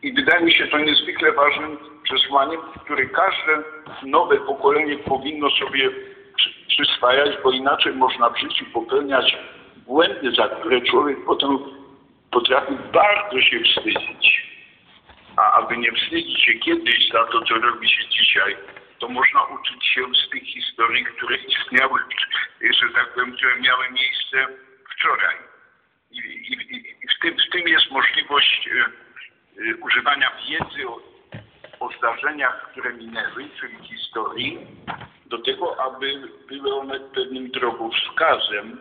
i 0.03 0.13
wydaje 0.13 0.45
mi 0.45 0.55
się 0.55 0.67
to 0.67 0.79
niezwykle 0.79 1.33
ważnym 1.33 1.79
przesłaniem, 2.03 2.61
które 2.85 3.07
każde 3.07 3.63
nowe 4.03 4.37
pokolenie 4.37 4.99
powinno 4.99 5.51
sobie 5.51 5.91
przy, 6.37 6.51
przyswajać, 6.69 7.31
bo 7.45 7.51
inaczej 7.51 7.93
można 7.93 8.31
w 8.31 8.39
życiu 8.39 8.65
popełniać 8.73 9.39
błędy, 9.87 10.33
za 10.33 10.49
które 10.49 10.81
człowiek 10.81 11.25
potem 11.27 11.59
potrafi 12.37 12.75
bardzo 12.93 13.41
się 13.41 13.61
wstydzić. 13.61 14.47
A 15.37 15.53
aby 15.53 15.77
nie 15.77 15.93
wstydzić 15.93 16.45
się 16.45 16.55
kiedyś 16.55 17.09
za 17.13 17.25
to, 17.27 17.43
co 17.43 17.55
robi 17.55 17.89
się 17.89 18.09
dzisiaj, 18.09 18.57
to 18.99 19.09
można 19.09 19.43
uczyć 19.45 19.87
się 19.87 20.03
z 20.15 20.31
tych 20.31 20.43
historii, 20.43 21.05
które 21.05 21.37
istniały, 21.37 22.01
że 22.61 22.87
tak 22.95 23.15
powiem, 23.15 23.33
które 23.33 23.61
miały 23.61 23.91
miejsce 23.91 24.47
wczoraj. 24.91 25.37
I, 26.11 26.19
i, 26.19 26.77
i 27.05 27.09
w, 27.09 27.23
tym, 27.23 27.37
w 27.49 27.53
tym 27.53 27.69
jest 27.69 27.91
możliwość 27.91 28.69
e, 28.69 28.85
e, 29.71 29.77
używania 29.77 30.31
wiedzy 30.49 30.89
o, 30.89 31.01
o 31.81 31.91
zdarzeniach, 31.99 32.71
które 32.73 32.93
minęły, 32.93 33.49
czyli 33.61 33.89
historii, 33.89 34.59
do 35.27 35.39
tego, 35.39 35.85
aby 35.85 36.29
były 36.49 36.75
one 36.75 37.01
pewnym 37.01 37.51
drogowskazem, 37.51 38.81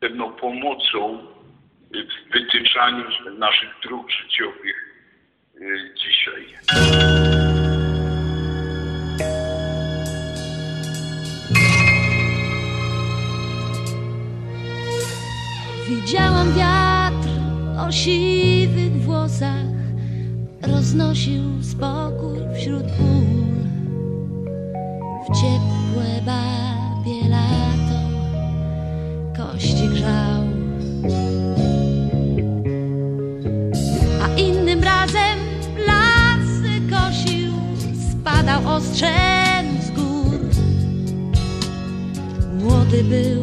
pewną 0.00 0.32
pomocą 0.32 1.26
w 1.92 2.32
wytyczaniu 2.32 3.04
naszych 3.38 3.70
dróg 3.82 4.10
życiowych 4.10 4.76
e, 5.56 5.94
dzisiaj. 5.94 6.46
Widziałam 15.88 16.54
wiatr 16.54 17.28
o 17.86 17.92
siwych 17.92 18.92
włosach 18.92 19.72
Roznosił 20.62 21.62
spokój 21.62 22.38
wśród 22.56 22.82
pól 22.82 23.42
W 25.24 25.40
ciepłe 25.40 26.22
babie 26.26 27.28
lato 27.28 28.00
Kości 29.36 29.88
grzał 29.88 30.31
Ostrzem 38.92 39.82
z 39.82 39.90
gór. 39.90 40.40
Młody 42.60 43.04
był 43.04 43.41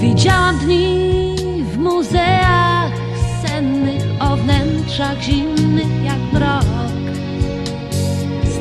Widziałam 0.00 0.58
dni 0.58 1.36
w 1.72 1.78
muzeach 1.78 2.92
sennych 3.46 4.02
o 4.20 4.36
wnętrzach 4.36 5.22
zimnych 5.22 6.04
jak 6.04 6.18
mrok. 6.32 6.64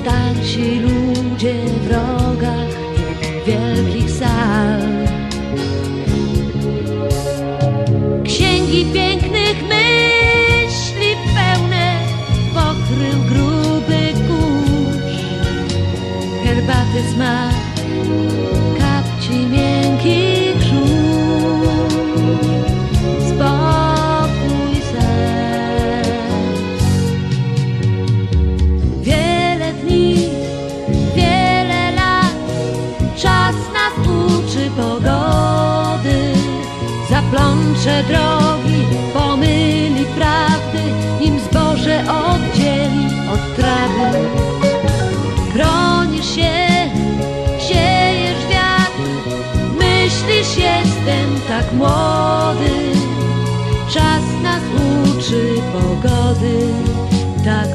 Starsi 0.01 0.79
ludzie 0.79 1.72
Drogi, 38.07 38.85
pomyli 39.13 40.05
prawdy, 40.15 40.83
nim 41.21 41.39
zboże 41.39 42.03
oddzieli 42.03 43.07
od 43.33 43.55
trawy. 43.55 44.19
Bronisz 45.53 46.35
się, 46.35 46.53
siejesz 47.59 48.45
wiatr, 48.49 49.09
myślisz 49.77 50.57
jestem 50.57 51.41
tak 51.47 51.73
młody. 51.73 52.73
Czas 53.93 54.23
nas 54.43 54.63
uczy 55.03 55.55
pogody, 55.73 56.67
tak 57.45 57.72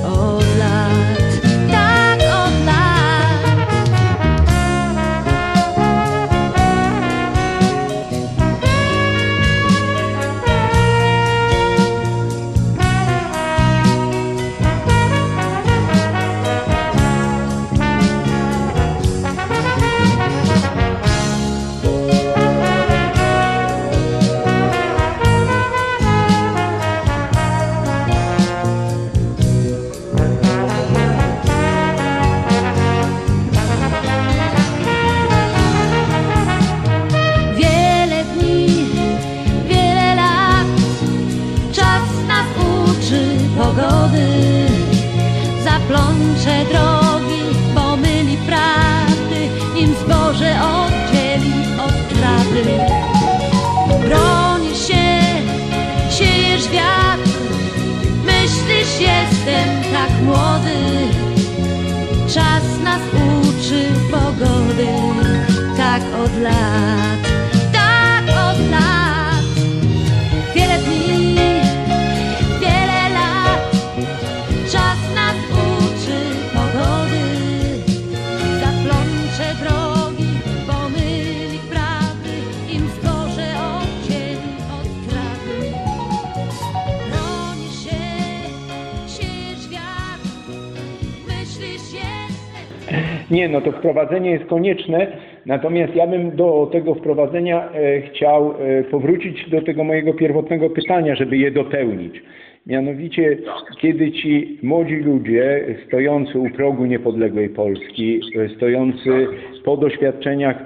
Nie, 93.30 93.48
no 93.48 93.60
to 93.60 93.72
wprowadzenie 93.72 94.30
jest 94.30 94.44
konieczne, 94.44 95.06
natomiast 95.46 95.96
ja 95.96 96.06
bym 96.06 96.36
do 96.36 96.68
tego 96.72 96.94
wprowadzenia 96.94 97.68
e, 97.72 98.00
chciał 98.00 98.54
e, 98.58 98.84
powrócić 98.84 99.50
do 99.50 99.62
tego 99.62 99.84
mojego 99.84 100.14
pierwotnego 100.14 100.70
pytania, 100.70 101.14
żeby 101.14 101.36
je 101.36 101.50
dopełnić. 101.50 102.22
Mianowicie, 102.66 103.38
kiedy 103.80 104.12
ci 104.12 104.58
młodzi 104.62 104.96
ludzie 104.96 105.64
stojący 105.86 106.38
u 106.38 106.50
progu 106.50 106.84
niepodległej 106.84 107.48
Polski, 107.48 108.20
e, 108.36 108.48
stojący 108.48 109.26
po 109.64 109.76
doświadczeniach 109.76 110.56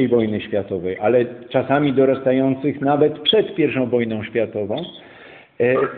I 0.00 0.08
wojny 0.08 0.40
światowej, 0.40 0.96
ale 1.00 1.24
czasami 1.48 1.92
dorastających 1.92 2.80
nawet 2.80 3.18
przed 3.18 3.58
I 3.58 3.86
wojną 3.90 4.24
światową, 4.24 4.76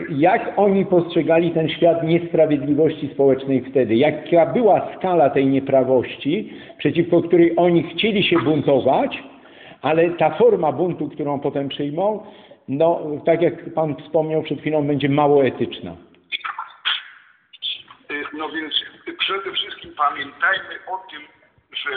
Jak 0.09 0.53
oni 0.55 0.85
postrzegali 0.85 1.51
ten 1.51 1.69
świat 1.69 2.03
niesprawiedliwości 2.03 3.09
społecznej 3.13 3.65
wtedy? 3.69 3.95
Jaka 3.95 4.45
była 4.45 4.95
skala 4.97 5.29
tej 5.29 5.45
nieprawości, 5.47 6.53
przeciwko 6.77 7.21
której 7.21 7.53
oni 7.57 7.83
chcieli 7.83 8.23
się 8.23 8.39
buntować, 8.39 9.23
ale 9.81 10.09
ta 10.09 10.29
forma 10.29 10.71
buntu, 10.71 11.09
którą 11.09 11.39
potem 11.39 11.69
przyjmą, 11.69 12.25
no 12.67 13.01
tak 13.25 13.41
jak 13.41 13.73
Pan 13.73 13.95
wspomniał 13.95 14.43
przed 14.43 14.59
chwilą, 14.59 14.87
będzie 14.87 15.09
mało 15.09 15.45
etyczna. 15.45 15.95
Y, 18.11 18.23
No 18.33 18.49
więc 18.49 18.73
przede 19.19 19.51
wszystkim 19.51 19.91
pamiętajmy 19.97 20.75
o 20.87 21.11
tym, 21.11 21.21
że 21.73 21.91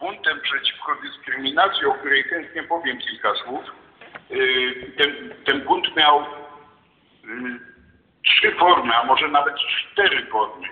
buntem 0.00 0.40
przeciwko 0.42 0.92
dyskryminacji, 1.02 1.86
o 1.86 1.92
której 1.92 2.22
chętnie 2.22 2.62
powiem 2.62 2.98
kilka 2.98 3.34
słów, 3.34 3.64
ten, 4.96 5.34
ten 5.46 5.60
bunt 5.60 5.96
miał 5.96 6.20
y, 6.20 6.24
trzy 8.24 8.52
formy, 8.52 8.94
a 8.94 9.04
może 9.04 9.28
nawet 9.28 9.54
cztery 9.56 10.26
formy. 10.26 10.66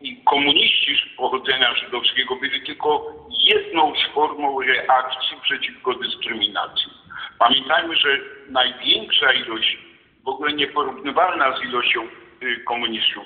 I 0.00 0.24
komuniści 0.24 0.96
z 0.96 1.16
pochodzenia 1.16 1.74
żydowskiego 1.74 2.36
byli 2.36 2.66
tylko 2.66 3.12
jedną 3.44 3.92
z 3.94 4.14
formą 4.14 4.62
reakcji 4.62 5.36
przeciwko 5.42 5.94
dyskryminacji. 5.94 6.92
Pamiętajmy, 7.38 7.96
że 7.96 8.18
największa 8.48 9.32
ilość, 9.32 9.78
w 10.24 10.28
ogóle 10.28 10.52
nieporównywalna 10.52 11.58
z 11.58 11.62
ilością 11.62 12.02
y, 12.42 12.64
komunistów, 12.64 13.24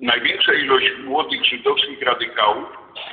największa 0.00 0.54
ilość 0.54 0.86
młodych 1.04 1.44
żydowskich 1.44 2.02
radykałów 2.02 2.68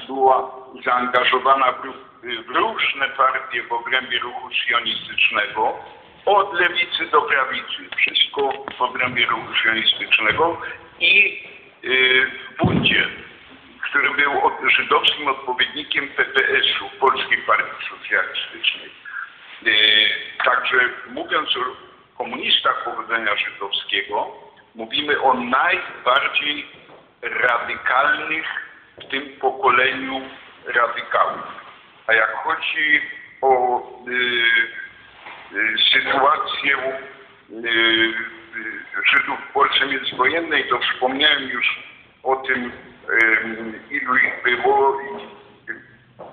była 0.08 0.52
zaangażowana 0.86 1.72
w, 1.72 1.82
w 2.24 2.50
różne 2.50 3.10
partie 3.18 3.64
w 3.64 3.72
obrębie 3.72 4.20
ruchu 4.20 4.50
sionistycznego, 4.52 5.74
od 6.26 6.54
lewicy 6.54 7.06
do 7.12 7.22
prawicy, 7.22 7.90
wszystko 7.98 8.54
w 8.78 8.82
obrębie 8.82 9.26
ruchu 9.26 9.56
sionistycznego 9.64 10.62
i 11.00 11.44
y, 11.84 12.26
w 12.26 12.58
buncie, 12.58 13.08
który 13.90 14.10
był 14.10 14.32
żydowskim 14.70 15.28
odpowiednikiem 15.28 16.08
PPS-u, 16.08 17.00
Polskiej 17.00 17.38
Partii 17.38 17.86
Socjalistycznej. 17.90 18.92
Y, 19.68 20.10
Także 20.44 20.78
mówiąc 21.10 21.58
o 21.58 21.62
komunistach 22.18 22.84
pochodzenia 22.84 23.36
żydowskiego, 23.38 24.32
mówimy 24.76 25.22
o 25.22 25.34
najbardziej 25.34 26.66
radykalnych 27.22 28.46
w 28.98 29.06
tym 29.08 29.30
pokoleniu 29.42 30.22
radykałów. 30.66 31.42
A 32.08 32.14
jak 32.14 32.36
chodzi 32.36 33.02
o 33.42 33.80
y, 34.08 34.85
sytuację 35.94 36.78
y, 37.50 37.56
y, 37.56 38.26
Żydów 39.06 39.40
w 39.50 39.54
Polsce 39.54 39.86
międzywojennej, 39.86 40.70
to 40.70 40.80
wspomniałem 40.80 41.50
już 41.50 41.80
o 42.24 42.36
tym, 42.36 42.66
y, 42.66 43.94
ilu 43.94 44.16
ich 44.16 44.44
było 44.44 45.02
i 45.02 45.06
y, 45.72 45.76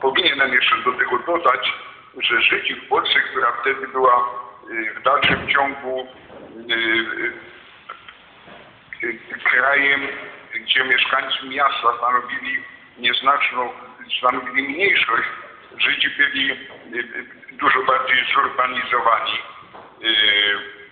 powinienem 0.01 0.53
jeszcze 0.53 0.77
do 0.85 0.93
tego 0.93 1.19
dodać, 1.19 1.73
że 2.19 2.43
Żydzi 2.43 2.75
w 2.75 2.89
Polsce, 2.89 3.21
która 3.21 3.53
wtedy 3.53 3.89
była 3.89 4.29
y, 4.71 4.95
w 4.95 5.03
dalszym 5.03 5.49
ciągu 5.49 6.09
y, 6.71 6.75
y, 9.03 9.07
y, 9.07 9.39
krajem, 9.45 10.01
gdzie 10.55 10.85
mieszkańcy 10.85 11.47
miasta 11.49 11.89
stanowili 11.99 12.63
nieznaczną, 12.99 13.73
stanowili 14.19 14.69
mniejszość, 14.69 15.29
Żydzi 15.79 16.11
byli 16.11 16.51
y, 16.51 16.57
y, 16.99 17.27
dużo 17.53 17.83
bardziej 17.83 18.25
zorganizowani 18.35 19.39
y, 20.03 20.83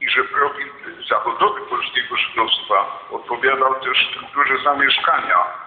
i 0.00 0.10
że 0.10 0.24
profil 0.24 0.66
zawodowy 1.08 1.60
polskiego 1.60 2.16
żydowstwa 2.16 3.06
odpowiadał 3.10 3.80
też 3.80 4.08
strukturze 4.10 4.54
zamieszkania. 4.64 5.66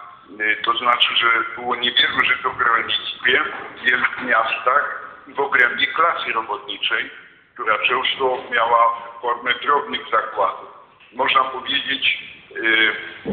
To 0.64 0.78
znaczy, 0.78 1.16
że 1.16 1.28
było 1.56 1.76
niewielu 1.76 2.24
Żydów 2.24 2.58
w 2.58 2.62
rolnictwie, 2.62 3.44
w 3.76 3.86
wielkich 3.86 4.22
miastach 4.22 5.02
i 5.28 5.34
w 5.34 5.40
obrębie 5.40 5.88
klasy 5.88 6.34
robotniczej, 6.34 7.10
która 7.54 7.78
często 7.78 8.44
miała 8.52 9.02
formę 9.22 9.54
drobnych 9.62 10.02
zakładów. 10.12 10.70
Można 11.14 11.44
powiedzieć 11.44 12.24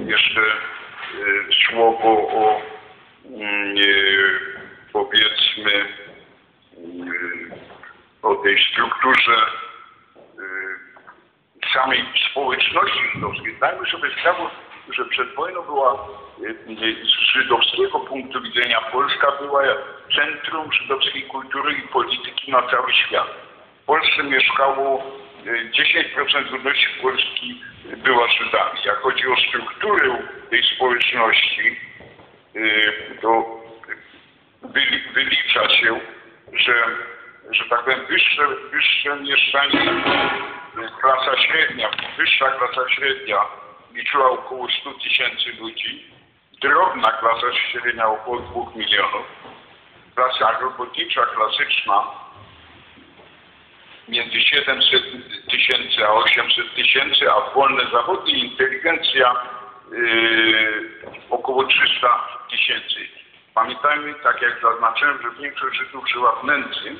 jeszcze 0.07 0.41
słowo 1.67 2.09
o 2.29 2.61
mm, 3.25 3.77
powiedzmy 4.97 5.73
y, 5.73 7.51
o 8.23 8.35
tej 8.35 8.65
strukturze 8.73 9.37
y, 10.17 11.73
samej 11.73 12.05
społeczności 12.31 12.99
żydowskiej. 13.15 13.57
Zdajmy 13.57 13.87
sobie 13.87 14.11
sprawę, 14.19 14.45
że 14.91 15.05
przed 15.05 15.35
wojną 15.35 15.63
była 15.63 16.09
y, 16.41 16.55
z 17.05 17.33
żydowskiego 17.33 18.01
punktu 18.01 18.43
widzenia 18.43 18.81
Polska 18.81 19.33
była 19.41 19.63
centrum 20.17 20.73
żydowskiej 20.73 21.23
kultury 21.23 21.73
i 21.73 21.89
polityki 21.89 22.51
na 22.51 22.63
cały 22.63 22.93
świat. 22.93 23.29
W 23.83 23.87
Polsce 23.87 24.23
mieszkało 24.23 25.03
y, 25.47 25.71
10% 26.17 26.51
ludności 26.51 26.87
Polski 27.03 27.63
była 27.97 28.29
Żydami. 28.29 28.81
Jak 28.85 28.97
chodzi 28.97 29.27
o 29.27 29.37
strukturę 29.37 30.23
tej 30.51 30.63
społeczności, 30.63 31.77
to 33.23 33.66
wyli, 34.73 35.03
wylicza 35.15 35.69
się, 35.69 36.01
że, 36.53 36.75
że 37.51 37.65
tak 37.65 37.85
powiem, 37.85 38.07
wyższe, 38.07 38.47
wyższe 38.73 39.17
mieszczanie, 39.17 39.81
y, 39.81 41.01
klasa 41.01 41.37
średnia, 41.37 41.91
wyższa 42.19 42.51
klasa 42.51 42.89
średnia 42.91 43.39
liczyła 43.95 44.31
około 44.31 44.69
100 44.71 44.93
tysięcy 44.95 45.53
ludzi, 45.61 46.05
drobna 46.63 47.11
klasa 47.11 47.53
średnia 47.53 48.09
około 48.09 48.41
2 48.41 48.79
milionów, 48.79 49.27
klasa 50.15 50.61
robotnicza 50.61 51.27
klasyczna 51.27 52.27
między 54.09 54.41
700 54.41 55.03
tysięcy 55.51 56.07
a 56.07 56.13
800 56.13 56.75
tysięcy, 56.75 57.31
a 57.31 57.55
wolne 57.55 57.91
zawody 57.91 58.31
inteligencja 58.31 59.35
yy, 59.93 60.91
około 61.31 61.65
300 61.65 62.47
tysięcy. 62.51 63.16
Pamiętajmy, 63.57 64.15
tak 64.15 64.43
jak 64.43 64.61
zaznaczyłem, 64.63 65.19
że 65.23 65.43
większość 65.43 65.79
Żydów 65.79 66.09
żyła 66.09 66.33
w 66.33 66.45
nędzy, 66.45 66.97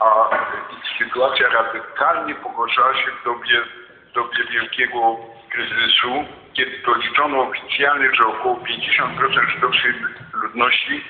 a 0.00 0.30
ich 0.76 0.98
sytuacja 0.98 1.48
radykalnie 1.48 2.34
pogorszała 2.34 2.94
się 2.94 3.10
w 3.20 3.24
dobie, 3.24 3.62
w 4.10 4.12
dobie 4.12 4.44
wielkiego 4.52 5.16
kryzysu, 5.50 6.24
kiedy 6.52 6.78
to 6.84 6.94
liczono 6.94 7.42
oficjalnie, 7.42 8.10
że 8.14 8.26
około 8.26 8.56
50% 8.56 9.50
żydowskiej 9.54 9.94
ludności 10.32 11.04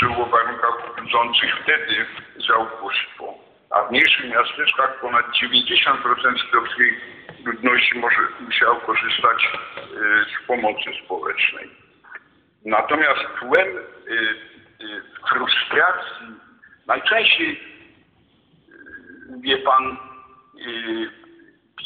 żyło 0.00 0.26
w 0.26 0.30
warunkach 0.30 1.02
budzących 1.02 1.58
wtedy 1.62 2.06
za 2.48 2.56
ubóstwo. 2.56 3.34
A 3.70 3.82
w 3.82 3.90
mniejszych 3.90 4.30
miasteczkach 4.30 5.00
ponad 5.00 5.26
90% 5.26 6.36
żydowskiej 6.36 7.00
ludności 7.44 7.98
może 7.98 8.20
musiało 8.40 8.76
korzystać 8.76 9.44
y, 9.44 10.24
z 10.24 10.46
pomocy 10.46 10.90
społecznej. 11.04 11.81
Natomiast 12.64 13.20
tłem 13.40 13.68
y, 13.68 14.12
y, 14.84 15.02
frustracji 15.28 16.26
najczęściej, 16.86 17.50
y, 17.50 19.40
wie 19.40 19.58
pan, 19.58 19.96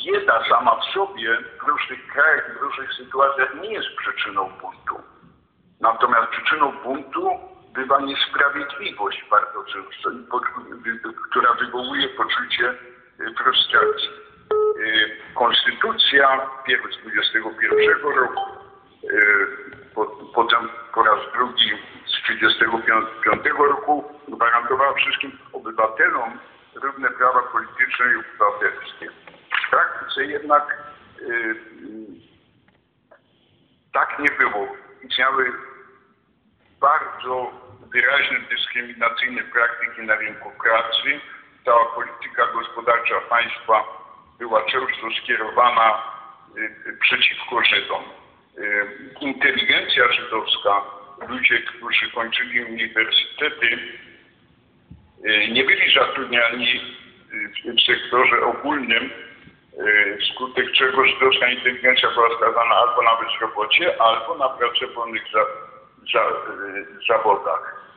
bieda 0.05 0.45
sama 0.49 0.77
w 0.77 0.85
sobie 0.85 1.39
w 1.65 1.69
różnych 1.69 2.07
krajach, 2.07 2.59
w 2.59 2.63
różnych 2.63 2.93
sytuacjach 2.95 3.55
nie 3.63 3.73
jest 3.73 3.89
przyczyną 3.97 4.51
buntu. 4.61 5.03
Natomiast 5.81 6.29
przyczyną 6.31 6.73
buntu 6.73 7.31
bywa 7.75 8.01
niesprawiedliwość 8.01 9.25
bardzo 9.31 9.65
często, 9.65 10.11
która 11.31 11.53
wywołuje 11.55 12.09
poczucie 12.09 12.75
frustracji. 13.39 14.09
Konstytucja 15.35 16.51
pierw 16.67 16.95
z 16.95 17.03
21 17.03 18.03
roku, 18.03 18.41
potem 20.35 20.69
po 20.95 21.03
raz 21.03 21.33
drugi 21.33 21.71
z 22.07 22.27
1935 22.27 23.45
roku 23.59 24.05
gwarantowała 24.29 24.95
wszystkim 24.95 25.39
obywatelom 25.53 26.39
równe 26.75 27.11
prawa 27.11 27.43
polityczne 27.43 28.07
i 28.13 28.17
obywatelskie. 28.17 29.11
W 29.67 29.71
praktyce 29.71 30.25
jednak 30.25 30.77
y, 31.21 31.25
y, 31.25 31.57
tak 33.93 34.19
nie 34.19 34.31
było. 34.39 34.69
Istniały 35.03 35.53
bardzo 36.81 37.51
wyraźne 37.93 38.41
dyskryminacyjne 38.51 39.43
praktyki 39.43 40.03
na 40.03 40.15
rynku 40.15 40.51
pracy. 40.63 41.21
Cała 41.65 41.85
polityka 41.85 42.47
gospodarcza 42.53 43.21
państwa 43.21 43.85
była 44.39 44.63
często 44.65 45.07
skierowana 45.23 46.03
y, 46.57 46.99
przeciwko 47.01 47.65
Żydom. 47.65 48.03
Y, 48.59 48.87
Inteligencja 49.21 50.13
żydowska, 50.13 50.83
ludzie, 51.29 51.59
którzy 51.59 52.11
kończyli 52.11 52.65
uniwersytety, 52.65 53.79
y, 55.25 55.49
nie 55.49 55.65
byli 55.65 55.95
zatrudniani 55.95 56.81
y, 57.65 57.73
w 57.73 57.81
sektorze 57.87 58.41
ogólnym, 58.41 59.11
wskutek 60.21 60.73
czego 60.73 61.07
żydowska 61.07 61.49
inteligencja 61.49 62.11
była 62.11 62.37
skazana 62.37 62.75
albo 62.75 63.03
na 63.03 63.17
bezrobocie, 63.17 64.03
albo 64.03 64.35
na 64.35 64.49
pracę 64.49 64.87
w 64.87 64.95
wolnych 64.95 65.23
za, 65.33 65.45
za, 66.13 66.33
zawodach. 67.09 67.93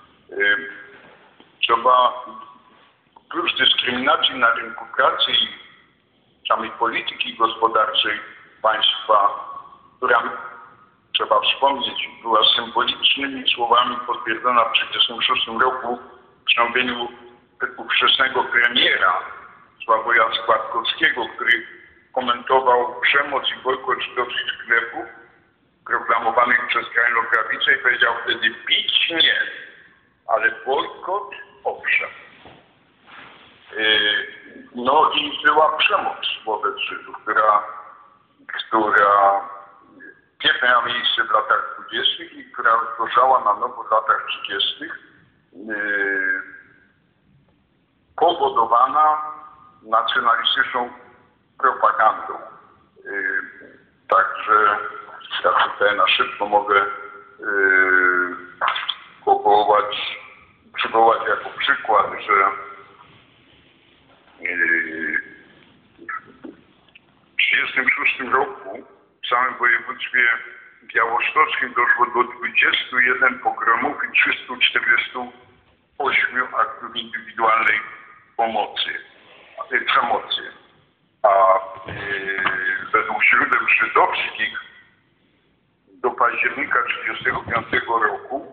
Trzeba 1.62 2.26
oprócz 3.16 3.58
dyskryminacji 3.58 4.36
na 4.36 4.56
rynku 4.56 4.86
pracy 4.96 5.32
i 5.32 6.48
samej 6.48 6.72
polityki 6.72 7.36
gospodarczej 7.36 8.20
państwa, 8.62 9.49
która 10.00 10.24
trzeba 11.14 11.42
wspomnieć, 11.42 12.10
była 12.22 12.40
symbolicznymi 12.56 13.50
słowami 13.50 13.98
potwierdzona 14.08 14.66
w 14.66 14.72
1936 14.72 15.48
roku 15.48 16.00
w 16.42 16.44
przemówieniu 16.46 17.08
ówczesnego 17.78 18.44
premiera 18.44 19.14
Sławoja 19.86 20.24
Składkowskiego, 20.44 21.26
który 21.36 21.68
komentował 22.14 23.02
przemoc 23.02 23.44
i 23.52 23.64
bojkot 23.64 24.02
żydowskich 24.02 24.52
sklepów 24.64 25.06
proklamowanych 25.86 26.68
przez 26.68 26.86
skrajną 26.88 27.20
prawicę 27.32 27.74
i 27.74 27.84
powiedział 27.84 28.14
wtedy 28.24 28.50
bić 28.68 29.10
nie, 29.10 29.40
ale 30.28 30.52
bojkot 30.66 31.32
owszem. 31.64 32.10
Yy, 33.78 34.40
No 34.76 35.12
i 35.16 35.40
była 35.46 35.78
przemoc 35.78 36.18
wobec 36.46 36.78
Żydów, 36.78 37.18
która, 37.22 37.64
która 38.48 39.50
pierw 40.40 40.62
miała 40.64 40.86
miejsce 40.86 41.24
w 41.24 41.32
latach 41.32 41.76
20. 41.90 42.24
i 42.24 42.52
która 42.52 42.72
rozgorzała 42.72 43.44
na 43.44 43.54
nowo 43.54 43.84
w 43.84 43.92
latach 43.92 44.26
30. 44.28 44.86
Yy, 45.54 46.42
powodowana 48.16 49.22
nacjonalistyczną 49.82 50.90
propagandą. 51.58 52.34
Yy, 53.06 53.80
Także 54.10 54.78
ja 55.44 55.52
tutaj 55.52 55.98
na 55.98 56.08
szybko 56.08 56.46
mogę 56.46 56.76
yy, 57.40 58.38
powołać, 59.26 60.20
przywołać 60.76 61.20
jako 61.28 61.50
przykład, 61.60 62.06
że 62.28 62.34
yy, 64.46 65.18
w 67.28 67.42
1936 67.52 68.20
roku 68.32 68.99
w 69.30 69.32
samym 69.32 69.58
województwie 69.58 70.28
białostockim 70.84 71.74
doszło 71.74 72.06
do 72.06 72.24
21 72.34 73.40
pogromów 73.40 74.04
i 74.04 74.12
348 74.12 76.56
aktów 76.56 76.96
indywidualnej 76.96 77.80
pomocy, 78.38 78.90
e, 79.72 79.82
przemocy. 79.82 80.42
A 81.24 81.30
e, 81.30 81.62
według 82.94 83.24
źródeł 83.24 83.68
żydowskich 83.68 84.60
do 85.88 86.12
października 86.12 86.84
1935 86.84 87.68
roku 87.88 88.46
e, 88.46 88.50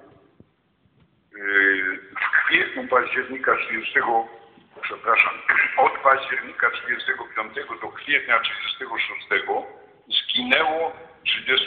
w 2.20 2.44
kwietniu 2.44 2.88
października 2.88 3.56
30, 3.56 4.00
przepraszam, 4.82 5.34
od 5.76 5.98
października 5.98 6.70
35 6.70 7.54
do 7.80 7.88
kwietnia 7.88 8.40
36 8.40 8.76
zginęło 10.08 10.92
30, 11.24 11.66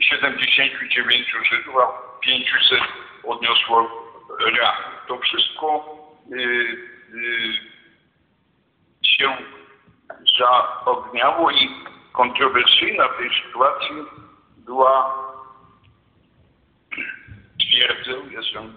79 0.00 1.32
Żydów, 1.50 1.74
a 1.76 2.20
500 2.20 2.80
odniosło 3.24 3.90
rany. 4.38 4.96
To 5.08 5.18
wszystko 5.18 5.96
y, 6.32 6.36
y, 7.14 7.70
się 9.02 9.36
zaogniało 10.84 11.50
i 11.50 11.70
kontrowersyjna 12.12 13.08
w 13.08 13.16
tej 13.18 13.30
sytuacji 13.46 13.96
była, 14.56 15.14
twierdzę, 17.60 18.12
jestem, 18.30 18.74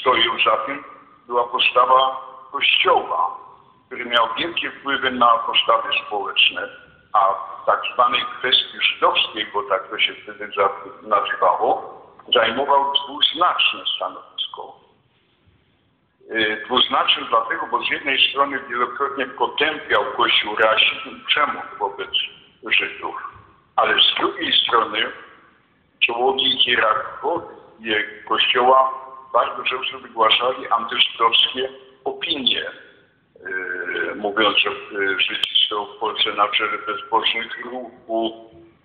stoję 0.00 0.24
za 0.44 0.56
tym, 0.56 0.84
była 1.26 1.48
postawa 1.48 2.32
Kościoła, 2.52 3.38
który 3.86 4.04
miał 4.04 4.28
wielkie 4.38 4.70
wpływy 4.70 5.10
na 5.10 5.38
postawy 5.38 5.88
społeczne, 6.06 6.68
a 7.12 7.34
w 7.62 7.66
tak 7.66 7.80
zwanej 7.94 8.22
kwestii 8.38 8.78
żydowskiej, 8.80 9.46
bo 9.54 9.62
tak 9.62 9.88
to 9.90 9.98
się 9.98 10.14
wtedy 10.14 10.48
nazywało, 11.02 12.02
zajmował 12.34 12.92
dwuznaczne 12.92 13.80
stanowisko. 13.96 14.76
Y, 16.30 16.62
Dwuznaczny 16.66 17.24
dlatego, 17.28 17.66
bo 17.70 17.84
z 17.84 17.90
jednej 17.90 18.30
strony 18.30 18.60
wielokrotnie 18.68 19.26
potępiał 19.26 20.04
Kościół 20.16 20.56
rasizm, 20.56 21.24
przemoc 21.26 21.64
wobec 21.78 22.10
Żydów, 22.66 23.14
ale 23.76 23.94
z 24.02 24.14
drugiej 24.20 24.52
strony 24.52 25.12
czołowi 26.00 26.58
hierarchowie 26.64 28.04
Kościoła 28.28 28.90
bardzo 29.32 29.62
często 29.64 29.98
wygłaszali 29.98 30.68
antyżydowskie 30.68 31.68
opinie, 32.04 32.70
mówiąc, 34.16 34.58
że 34.58 34.70
yy, 34.70 35.20
Żydzi 35.20 35.68
są 35.68 35.86
w 35.86 35.98
Polsce 35.98 36.32
na 36.32 36.48
czele 36.48 36.78
bezbożnych 36.86 37.58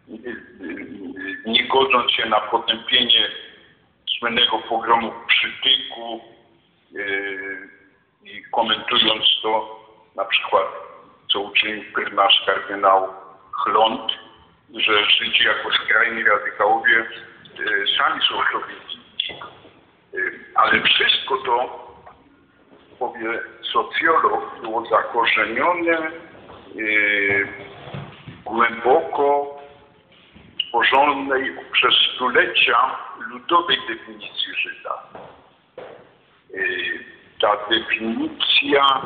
yy, 0.07 0.17
yy, 0.59 1.37
nie 1.45 1.67
godząc 1.67 2.11
się 2.11 2.25
na 2.25 2.39
potępienie 2.39 3.31
słynnego 4.19 4.59
pogromu 4.59 5.13
Przytyku 5.27 6.21
i 8.23 8.43
komentując 8.51 9.25
to 9.41 9.79
na 10.15 10.25
przykład, 10.25 10.65
co 11.31 11.39
uczynił 11.39 11.83
nasz 12.13 12.43
kardynał 12.45 13.13
Chlont, 13.51 14.11
że 14.75 15.05
Żydzi 15.05 15.43
jako 15.43 15.71
skrajni 15.71 16.23
radykałowie 16.23 17.05
sami 17.97 18.21
są. 18.21 18.35
Yy, 20.13 20.39
Ale 20.55 20.81
wszystko 20.81 21.37
to, 21.37 21.86
powie 22.99 23.39
socjolog, 23.73 24.61
było 24.61 24.85
zakorzenione 24.85 26.11
yy, 26.75 27.47
głęboko 28.45 29.57
tworzonej 30.59 31.55
przez 31.71 31.93
stulecia 32.15 32.97
ludowej 33.19 33.77
definicji 33.87 34.53
Żyda. 34.55 35.03
Yy, 36.49 37.05
Ta 37.41 37.57
definicja 37.69 39.01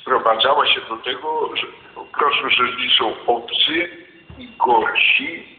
sprowadzała 0.00 0.66
się 0.66 0.80
do 0.88 0.96
tego, 0.96 1.56
że 1.56 1.66
po 1.94 2.04
prostu 2.04 2.50
Żydzi 2.50 2.96
są 2.98 3.26
obcy 3.26 3.90
i 4.38 4.48
gorsi 4.58 5.58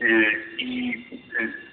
yy, 0.00 0.42
i 0.58 1.04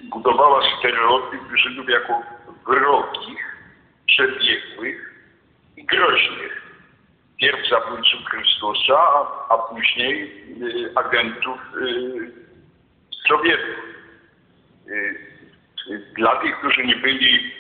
budowała 0.04 0.62
stereotyp 0.80 1.41
Żydów 1.56 1.89
jako 1.89 2.22
wrogich, 2.68 3.55
przebiegłych 4.08 5.13
i 5.78 5.86
groźnych. 5.86 6.62
Pierw 7.41 7.70
zabójców 7.70 8.26
Chrystusa, 8.30 8.98
a, 8.98 9.48
a 9.50 9.58
później 9.58 10.24
y, 10.62 10.91
agentów 10.96 11.60
y, 11.82 12.32
Sowietów. 13.28 13.76
Y, 14.88 14.91
y, 15.91 16.13
dla 16.15 16.36
tych, 16.36 16.58
którzy 16.60 16.86
nie 16.86 16.96
byli 16.96 17.54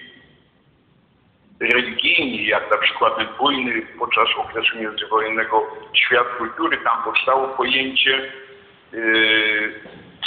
religijni, 1.59 2.45
jak 2.45 2.71
na 2.71 2.77
przykład 2.77 3.13
bujny 3.37 3.81
podczas 3.99 4.27
okresu 4.37 4.77
międzywojennego 4.77 5.67
świat 5.93 6.27
kultury, 6.37 6.77
tam 6.77 7.03
powstało 7.03 7.47
pojęcie, 7.47 8.31
yy, 8.91 9.73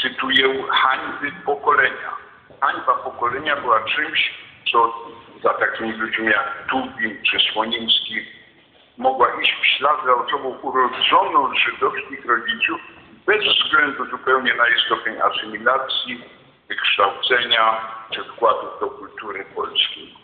cytuję, 0.02 0.64
hańby 0.68 1.32
pokolenia. 1.44 2.16
Hańba 2.60 2.94
pokolenia 2.94 3.56
była 3.56 3.84
czymś, 3.84 4.34
co 4.72 4.94
za 5.42 5.54
takimi 5.54 5.92
ludźmi 5.92 6.26
jak 6.26 6.66
Tubin 6.70 7.22
czy 7.22 7.38
Słonimski 7.52 8.26
mogła 8.98 9.40
iść 9.42 9.56
w 9.62 9.66
ślad 9.66 10.04
za 10.06 10.14
osobą 10.14 10.48
urodzoną 10.48 11.54
z 11.54 11.58
żydowskich 11.58 12.26
rodziców 12.26 12.80
bez 13.26 13.44
względu 13.44 14.06
zupełnie 14.10 14.54
na 14.54 14.68
jej 14.68 14.80
stopień 14.86 15.14
asymilacji, 15.20 16.24
wykształcenia 16.68 17.80
czy 18.10 18.24
wkładów 18.24 18.80
do 18.80 18.86
kultury 18.86 19.44
polskiej. 19.54 20.14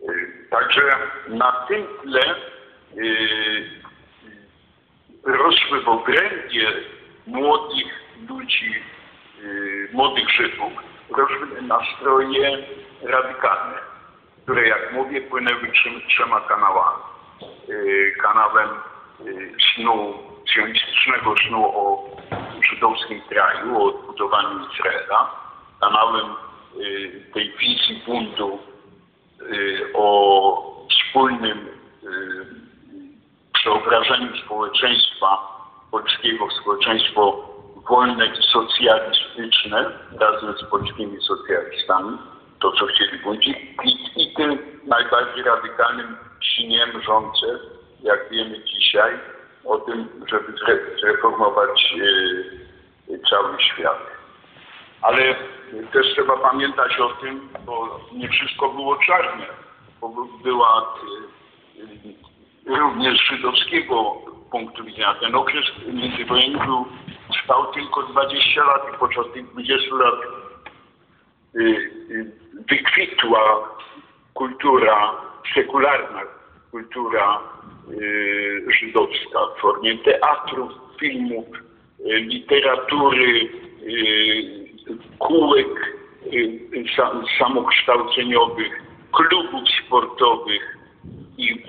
Yy, 0.00 0.46
Także 0.50 0.96
na 1.28 1.52
tym 1.52 1.86
tle 2.02 2.34
yy, 2.94 3.70
rosły 5.24 5.82
w 5.82 5.88
obrębie 5.88 6.72
młodych 7.26 8.04
ludzi, 8.28 8.82
yy, 9.42 9.88
młodych 9.92 10.30
Żydów, 10.30 10.72
rosły 11.10 11.62
nastroje 11.62 12.66
radykalne, 13.02 13.78
które 14.44 14.68
jak 14.68 14.92
mówię 14.92 15.20
płynęły 15.20 15.72
trzem, 15.72 16.00
trzema 16.08 16.40
kanałami. 16.40 17.02
Yy, 17.68 18.12
Kanałem 18.22 18.68
yy, 19.24 19.52
snu, 19.74 20.14
sionistycznego 20.54 21.34
snu 21.48 21.64
o 21.64 22.10
żydowskim 22.70 23.20
kraju, 23.20 23.78
o 23.78 23.84
odbudowaniu 23.84 24.60
Izraela, 24.72 25.30
kanałem 25.80 26.26
yy, 26.76 27.10
tej 27.34 27.52
wizji 27.58 28.02
buntu 28.06 28.58
o 29.94 30.86
wspólnym 30.90 31.68
przeobrażeniu 33.52 34.36
społeczeństwa 34.36 35.38
polskiego 35.90 36.46
w 36.46 36.52
społeczeństwo 36.52 37.48
wolne 37.88 38.26
i 38.26 38.42
socjalistyczne 38.42 39.98
razem 40.20 40.54
z 40.58 40.70
polskimi 40.70 41.22
socjalistami, 41.22 42.18
to 42.60 42.72
co 42.72 42.86
chcieli 42.86 43.18
bunci, 43.18 43.50
i, 43.84 44.22
i 44.22 44.34
tym 44.34 44.58
najbardziej 44.84 45.44
radykalnym 45.44 46.16
śniem 46.40 47.02
rządze, 47.02 47.46
jak 48.02 48.30
wiemy 48.30 48.64
dzisiaj, 48.64 49.12
o 49.64 49.78
tym, 49.78 50.08
żeby 50.30 50.52
zre- 50.52 51.00
zreformować 51.00 51.94
y, 51.98 53.20
cały 53.30 53.62
świat. 53.62 53.98
Ale 55.02 55.34
też 55.92 56.06
trzeba 56.12 56.36
pamiętać 56.36 56.98
o 57.00 57.08
tym, 57.08 57.48
bo 57.66 58.00
nie 58.12 58.28
wszystko 58.28 58.68
było 58.68 58.96
czarne, 58.96 59.46
bo 60.00 60.08
by- 60.08 60.42
była 60.42 60.94
y, 61.76 61.80
y, 62.70 62.76
również 62.76 63.20
żydowskiego 63.30 64.14
punktu 64.50 64.84
widzenia. 64.84 65.14
Ten 65.14 65.34
okres 65.34 65.64
międzywojenny 65.86 66.58
był, 66.66 66.86
trwał 67.32 67.72
tylko 67.72 68.02
20 68.02 68.64
lat 68.64 68.82
i 68.94 68.98
podczas 68.98 69.26
tych 69.34 69.46
20 69.52 69.94
lat 69.94 70.14
y, 71.54 71.60
y, 72.10 72.43
wykwitła 72.68 73.68
kultura, 74.34 75.12
sekularna 75.54 76.20
kultura 76.74 77.40
y, 77.90 78.66
żydowska 78.80 79.38
w 79.56 79.60
formie 79.60 79.98
teatrów, 79.98 80.72
filmów, 81.00 81.46
y, 82.00 82.20
literatury, 82.20 83.48
y, 83.82 84.64
kółek 85.18 85.96
y, 86.32 86.84
sam, 86.96 87.24
samokształceniowych, 87.38 88.82
klubów 89.12 89.68
sportowych. 89.86 90.78
I 91.38 91.64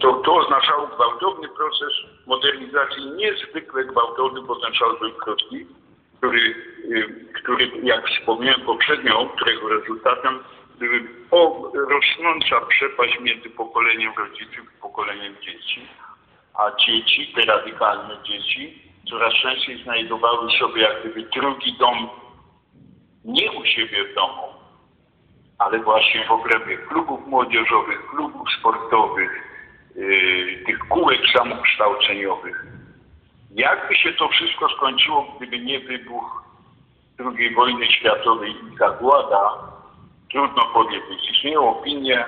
to, 0.00 0.12
to 0.12 0.36
oznaczało 0.36 0.86
gwałtowny 0.86 1.48
proces 1.48 1.92
modernizacji, 2.26 3.10
niezwykle 3.16 3.84
gwałtowny, 3.84 4.42
bo 4.42 4.56
ten 4.56 4.72
czas 4.72 4.98
był 5.00 5.10
krótki, 5.10 5.66
który, 6.18 6.54
y, 6.84 7.24
który 7.34 7.70
jak 7.82 8.08
wspomniałem 8.08 8.60
poprzednio, 8.60 9.26
którego 9.36 9.68
rezultatem 9.68 10.38
o, 11.30 11.72
rosnąca 11.74 12.66
przepaść 12.68 13.20
między 13.20 13.50
pokoleniem 13.50 14.12
rodziców 14.18 14.64
i 14.76 14.80
pokoleniem 14.82 15.34
dzieci. 15.42 15.88
A 16.54 16.70
dzieci, 16.86 17.32
te 17.34 17.44
radykalne 17.44 18.16
dzieci, 18.24 18.82
coraz 19.10 19.34
częściej 19.34 19.82
znajdowały 19.82 20.50
sobie 20.58 20.82
jak 20.82 21.00
gdyby 21.00 21.22
drugi 21.22 21.76
dom 21.78 22.08
nie 23.24 23.52
u 23.52 23.64
siebie 23.64 24.04
w 24.04 24.14
domu, 24.14 24.42
ale 25.58 25.78
właśnie 25.78 26.24
w 26.24 26.30
obrębie 26.30 26.78
klubów 26.78 27.26
młodzieżowych, 27.26 28.06
klubów 28.10 28.48
sportowych, 28.60 29.30
yy, 29.94 30.64
tych 30.66 30.78
kółek 30.78 31.20
samokształceniowych. 31.36 32.77
Jakby 33.54 33.96
się 33.96 34.12
to 34.12 34.28
wszystko 34.28 34.68
skończyło, 34.68 35.34
gdyby 35.36 35.58
nie 35.58 35.80
wybuch 35.80 36.42
II 37.36 37.54
wojny 37.54 37.86
światowej 37.86 38.50
i 38.50 38.76
zagłada, 38.78 39.50
trudno 40.32 40.62
powiedzieć. 40.74 41.30
Istnieją 41.34 41.68
opinie, 41.80 42.24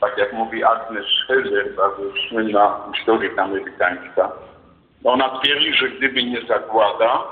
tak 0.00 0.18
jak 0.18 0.32
mówi 0.32 0.64
Agnes 0.64 1.06
Heller, 1.28 1.74
bardzo 1.76 2.02
słynna 2.28 2.76
historyk 2.94 3.38
amerykańska. 3.38 4.32
Ona 5.04 5.38
twierdzi, 5.40 5.74
że 5.74 5.88
gdyby 5.88 6.24
nie 6.24 6.40
zagłada, 6.42 7.22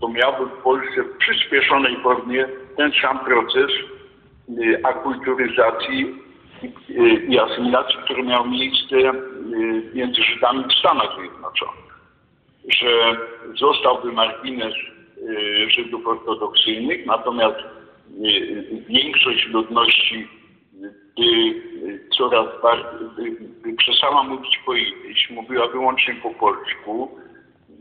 to 0.00 0.08
miałby 0.08 0.46
w 0.46 0.62
Polsce 0.62 1.02
w 1.02 1.16
przyspieszonej 1.18 1.96
formie 2.02 2.46
ten 2.76 2.92
sam 3.02 3.18
proces 3.24 3.70
y, 4.58 4.80
akulturyzacji 4.84 6.14
i- 6.62 6.92
y, 6.92 7.08
i 7.28 7.38
asymilacji, 7.38 7.96
który 8.04 8.22
miał 8.22 8.46
miejsce 8.48 8.96
y, 8.96 9.10
między 9.94 10.22
Żydami 10.22 10.64
w 10.64 10.72
Stanach 10.78 11.10
Zjednoczonych. 11.20 11.91
Że 12.68 13.16
zostałby 13.54 14.12
margines 14.12 14.74
y, 14.74 15.70
Żydów 15.70 16.06
ortodoksyjnych, 16.06 17.06
natomiast 17.06 17.58
y, 18.24 18.84
większość 18.88 19.46
ludności 19.46 20.28
by 21.16 21.22
y, 21.22 22.08
coraz 22.18 22.62
bardziej 22.62 23.30
by, 23.62 23.74
przestała 23.76 24.22
mówić 24.22 24.58
po 24.66 24.74
jidysz, 24.74 25.30
mówiła 25.30 25.68
wyłącznie 25.68 26.14
po 26.14 26.30
polsku 26.30 27.18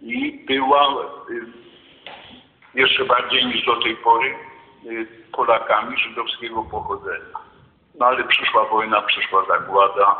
i 0.02 0.44
była 0.48 1.04
y, 1.30 1.62
jeszcze 2.76 3.06
bardziej 3.06 3.46
niż 3.46 3.66
do 3.66 3.76
tej 3.76 3.96
pory 3.96 4.36
y, 4.86 5.08
Polakami 5.32 5.98
żydowskiego 5.98 6.64
pochodzenia. 6.64 7.40
No 8.00 8.06
ale 8.06 8.24
przyszła 8.24 8.66
wojna, 8.66 9.02
przyszła 9.02 9.46
zagłada 9.46 10.16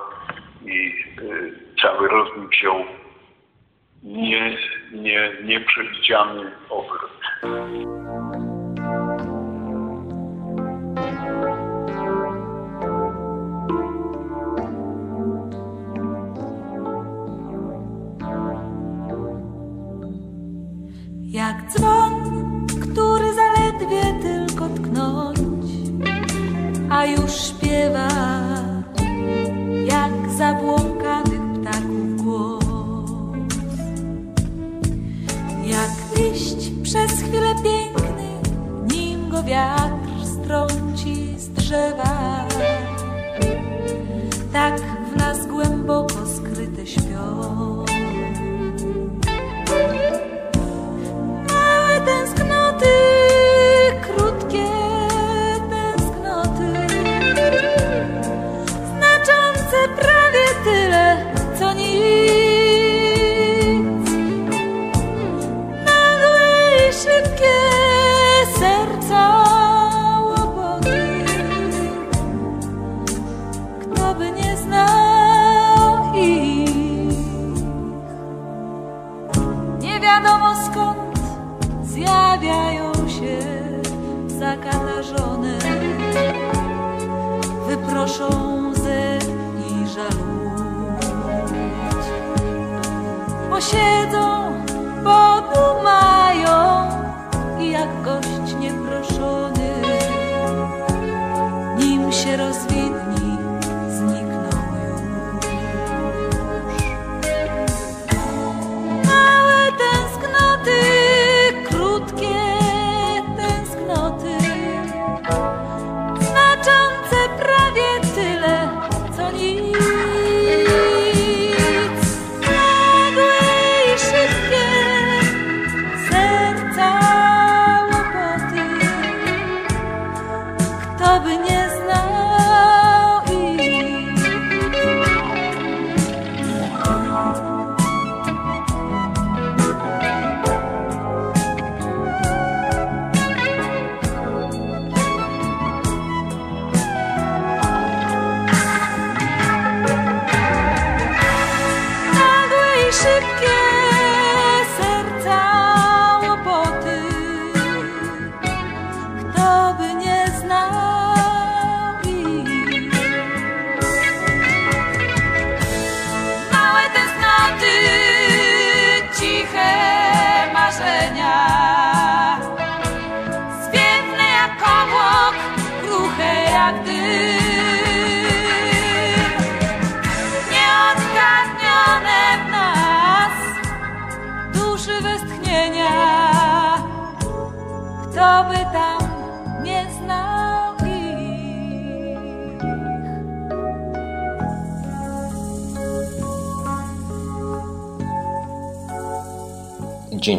i 0.66 0.94
y, 1.22 1.54
cały 1.82 2.08
rozwój 2.08 2.48
wziął 2.48 2.86
nie, 4.04 4.58
nie, 4.94 5.32
nieprzewidziany 5.44 6.52
obrót. 6.70 7.12
Jak 21.20 21.72
dzwon, 21.72 22.14
który 22.68 23.34
zaledwie 23.34 24.22
tylko 24.22 24.70
tknąć, 24.70 25.40
a 26.92 27.06
już 27.06 27.32
śpiewa 27.32 28.11
wiatr 39.52 40.26
strąci 40.26 41.40
z 41.40 41.50
drzewa. 41.50 42.48
Tak 44.54 44.81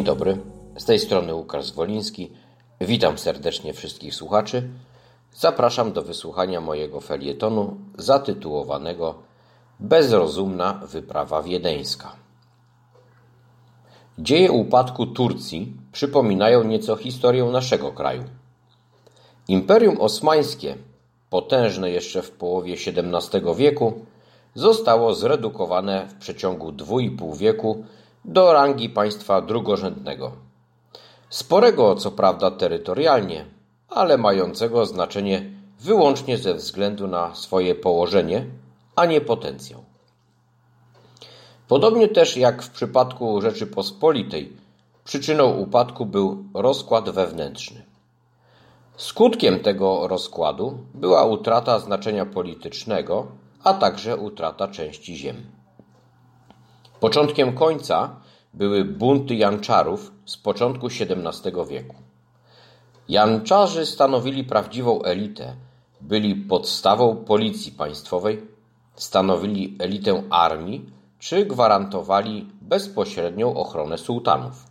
Dzień 0.03 0.15
dobry, 0.15 0.37
z 0.77 0.85
tej 0.85 0.99
strony 0.99 1.35
Łukasz 1.35 1.65
Zwoliński. 1.65 2.31
Witam 2.81 3.17
serdecznie 3.17 3.73
wszystkich 3.73 4.15
słuchaczy. 4.15 4.69
Zapraszam 5.33 5.93
do 5.93 6.01
wysłuchania 6.01 6.61
mojego 6.61 7.01
felietonu 7.01 7.77
zatytułowanego 7.97 9.15
Bezrozumna 9.79 10.73
wyprawa 10.73 11.43
wiedeńska. 11.43 12.15
Dzieje 14.19 14.51
upadku 14.51 15.07
Turcji 15.07 15.73
przypominają 15.91 16.63
nieco 16.63 16.95
historię 16.95 17.43
naszego 17.43 17.91
kraju. 17.91 18.23
Imperium 19.47 20.01
Osmańskie, 20.01 20.75
potężne 21.29 21.91
jeszcze 21.91 22.21
w 22.21 22.31
połowie 22.31 22.73
XVII 22.73 23.55
wieku, 23.55 24.05
zostało 24.55 25.13
zredukowane 25.13 26.07
w 26.07 26.15
przeciągu 26.15 26.71
dwu 26.71 26.99
i 26.99 27.11
pół 27.11 27.33
wieku 27.33 27.85
do 28.25 28.53
rangi 28.53 28.89
państwa 28.89 29.41
drugorzędnego. 29.41 30.31
Sporego 31.29 31.95
co 31.95 32.11
prawda 32.11 32.51
terytorialnie, 32.51 33.45
ale 33.89 34.17
mającego 34.17 34.85
znaczenie 34.85 35.51
wyłącznie 35.79 36.37
ze 36.37 36.53
względu 36.53 37.07
na 37.07 37.35
swoje 37.35 37.75
położenie, 37.75 38.45
a 38.95 39.05
nie 39.05 39.21
potencjał. 39.21 39.83
Podobnie 41.67 42.07
też 42.07 42.37
jak 42.37 42.63
w 42.63 42.69
przypadku 42.69 43.41
Rzeczypospolitej, 43.41 44.57
przyczyną 45.03 45.53
upadku 45.53 46.05
był 46.05 46.43
rozkład 46.53 47.09
wewnętrzny. 47.09 47.85
Skutkiem 48.97 49.59
tego 49.59 50.07
rozkładu 50.07 50.77
była 50.93 51.25
utrata 51.25 51.79
znaczenia 51.79 52.25
politycznego, 52.25 53.27
a 53.63 53.73
także 53.73 54.17
utrata 54.17 54.67
części 54.67 55.15
ziem. 55.15 55.52
Początkiem 57.03 57.53
końca 57.53 58.15
były 58.53 58.85
bunty 58.85 59.35
janczarów 59.35 60.11
z 60.25 60.37
początku 60.37 60.87
XVII 60.87 61.51
wieku. 61.69 61.95
Janczarzy 63.09 63.85
stanowili 63.85 64.43
prawdziwą 64.43 65.01
elitę, 65.01 65.55
byli 66.01 66.35
podstawą 66.35 67.15
policji 67.15 67.71
państwowej, 67.71 68.41
stanowili 68.95 69.77
elitę 69.79 70.23
armii 70.29 70.89
czy 71.19 71.45
gwarantowali 71.45 72.49
bezpośrednią 72.61 73.53
ochronę 73.55 73.97
sułtanów. 73.97 74.65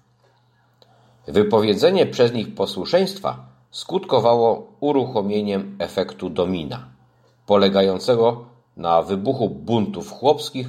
Wypowiedzenie 1.28 2.06
przez 2.06 2.32
nich 2.32 2.54
posłuszeństwa 2.54 3.46
skutkowało 3.70 4.72
uruchomieniem 4.80 5.76
efektu 5.78 6.30
domina, 6.30 6.88
polegającego 7.46 8.44
na 8.76 9.02
wybuchu 9.02 9.50
buntów 9.50 10.10
chłopskich 10.10 10.68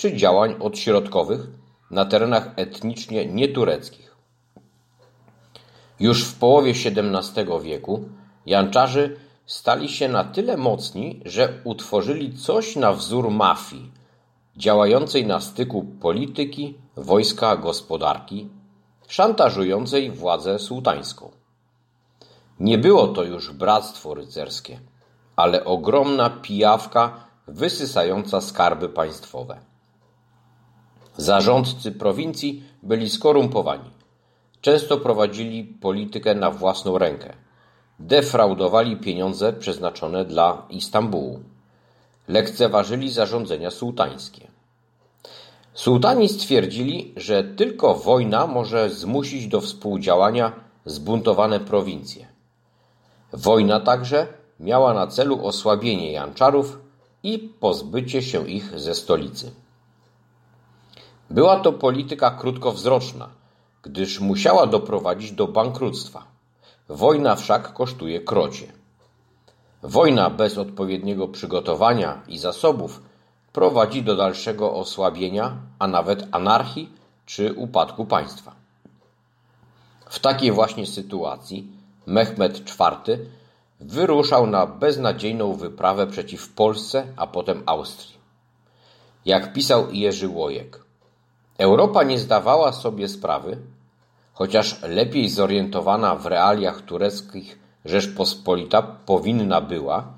czy 0.00 0.16
działań 0.16 0.54
odśrodkowych 0.60 1.40
na 1.90 2.04
terenach 2.04 2.48
etnicznie 2.56 3.26
nietureckich. 3.26 4.16
Już 6.00 6.24
w 6.24 6.38
połowie 6.38 6.70
XVII 6.70 7.44
wieku 7.62 8.04
Janczarzy 8.46 9.16
stali 9.46 9.88
się 9.88 10.08
na 10.08 10.24
tyle 10.24 10.56
mocni, 10.56 11.20
że 11.24 11.60
utworzyli 11.64 12.36
coś 12.36 12.76
na 12.76 12.92
wzór 12.92 13.30
mafii, 13.30 13.92
działającej 14.56 15.26
na 15.26 15.40
styku 15.40 15.84
polityki, 15.84 16.78
wojska, 16.96 17.56
gospodarki, 17.56 18.48
szantażującej 19.08 20.10
władzę 20.10 20.58
sułtańską. 20.58 21.30
Nie 22.60 22.78
było 22.78 23.08
to 23.08 23.24
już 23.24 23.52
bractwo 23.52 24.14
rycerskie, 24.14 24.80
ale 25.36 25.64
ogromna 25.64 26.30
pijawka 26.30 27.24
wysysająca 27.48 28.40
skarby 28.40 28.88
państwowe. 28.88 29.69
Zarządcy 31.20 31.92
prowincji 31.92 32.62
byli 32.82 33.10
skorumpowani. 33.10 33.90
Często 34.60 34.98
prowadzili 34.98 35.64
politykę 35.64 36.34
na 36.34 36.50
własną 36.50 36.98
rękę. 36.98 37.32
Defraudowali 37.98 38.96
pieniądze 38.96 39.52
przeznaczone 39.52 40.24
dla 40.24 40.66
Istambułu. 40.70 41.40
Lekceważyli 42.28 43.10
zarządzenia 43.10 43.70
sułtańskie. 43.70 44.48
Sułtani 45.74 46.28
stwierdzili, 46.28 47.12
że 47.16 47.44
tylko 47.44 47.94
wojna 47.94 48.46
może 48.46 48.90
zmusić 48.90 49.46
do 49.46 49.60
współdziałania 49.60 50.52
zbuntowane 50.84 51.60
prowincje. 51.60 52.26
Wojna 53.32 53.80
także 53.80 54.26
miała 54.60 54.94
na 54.94 55.06
celu 55.06 55.46
osłabienie 55.46 56.12
Janczarów 56.12 56.78
i 57.22 57.38
pozbycie 57.38 58.22
się 58.22 58.48
ich 58.48 58.80
ze 58.80 58.94
stolicy. 58.94 59.50
Była 61.30 61.60
to 61.60 61.72
polityka 61.72 62.30
krótkowzroczna, 62.30 63.28
gdyż 63.82 64.20
musiała 64.20 64.66
doprowadzić 64.66 65.32
do 65.32 65.48
bankructwa. 65.48 66.24
Wojna 66.88 67.36
wszak 67.36 67.72
kosztuje 67.72 68.20
krocie. 68.20 68.72
Wojna 69.82 70.30
bez 70.30 70.58
odpowiedniego 70.58 71.28
przygotowania 71.28 72.22
i 72.28 72.38
zasobów 72.38 73.02
prowadzi 73.52 74.02
do 74.02 74.16
dalszego 74.16 74.74
osłabienia, 74.74 75.56
a 75.78 75.86
nawet 75.86 76.28
anarchii 76.32 76.92
czy 77.26 77.52
upadku 77.54 78.04
państwa. 78.04 78.54
W 80.08 80.18
takiej 80.18 80.52
właśnie 80.52 80.86
sytuacji 80.86 81.72
Mehmed 82.06 82.58
IV 82.58 83.18
wyruszał 83.80 84.46
na 84.46 84.66
beznadziejną 84.66 85.52
wyprawę 85.52 86.06
przeciw 86.06 86.54
Polsce, 86.54 87.06
a 87.16 87.26
potem 87.26 87.62
Austrii. 87.66 88.18
Jak 89.24 89.52
pisał 89.52 89.92
Jerzy 89.92 90.28
Łojek, 90.28 90.89
Europa 91.60 92.02
nie 92.02 92.18
zdawała 92.18 92.72
sobie 92.72 93.08
sprawy, 93.08 93.58
chociaż 94.32 94.82
lepiej 94.82 95.28
zorientowana 95.28 96.14
w 96.14 96.26
realiach 96.26 96.82
tureckich 96.82 97.58
Rzeczpospolita 97.84 98.82
powinna 98.82 99.60
była, 99.60 100.12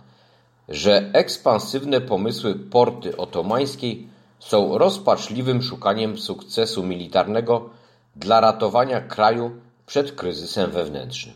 że 0.68 1.10
ekspansywne 1.12 2.00
pomysły 2.00 2.54
porty 2.54 3.16
otomańskiej 3.16 4.08
są 4.38 4.78
rozpaczliwym 4.78 5.62
szukaniem 5.62 6.18
sukcesu 6.18 6.82
militarnego 6.82 7.70
dla 8.16 8.40
ratowania 8.40 9.00
kraju 9.00 9.50
przed 9.86 10.12
kryzysem 10.12 10.70
wewnętrznym. 10.70 11.34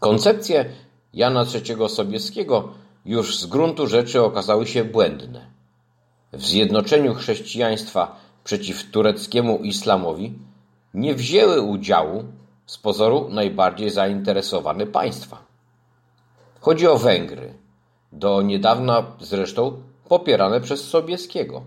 Koncepcje 0.00 0.64
Jana 1.14 1.44
III 1.54 1.88
Sobieskiego 1.88 2.68
już 3.04 3.38
z 3.38 3.46
gruntu 3.46 3.86
rzeczy 3.86 4.22
okazały 4.22 4.66
się 4.66 4.84
błędne. 4.84 5.55
W 6.36 6.46
zjednoczeniu 6.46 7.14
chrześcijaństwa 7.14 8.16
przeciw 8.44 8.90
tureckiemu 8.90 9.58
islamowi 9.58 10.38
nie 10.94 11.14
wzięły 11.14 11.60
udziału 11.60 12.24
z 12.66 12.78
pozoru 12.78 13.28
najbardziej 13.30 13.90
zainteresowane 13.90 14.86
państwa. 14.86 15.38
Chodzi 16.60 16.86
o 16.86 16.98
Węgry, 16.98 17.54
do 18.12 18.42
niedawna 18.42 19.04
zresztą 19.20 19.82
popierane 20.08 20.60
przez 20.60 20.88
Sobieskiego, 20.88 21.62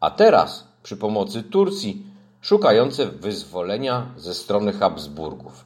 a 0.00 0.10
teraz 0.10 0.68
przy 0.82 0.96
pomocy 0.96 1.42
Turcji 1.42 2.06
szukające 2.40 3.06
wyzwolenia 3.06 4.06
ze 4.16 4.34
strony 4.34 4.72
Habsburgów. 4.72 5.64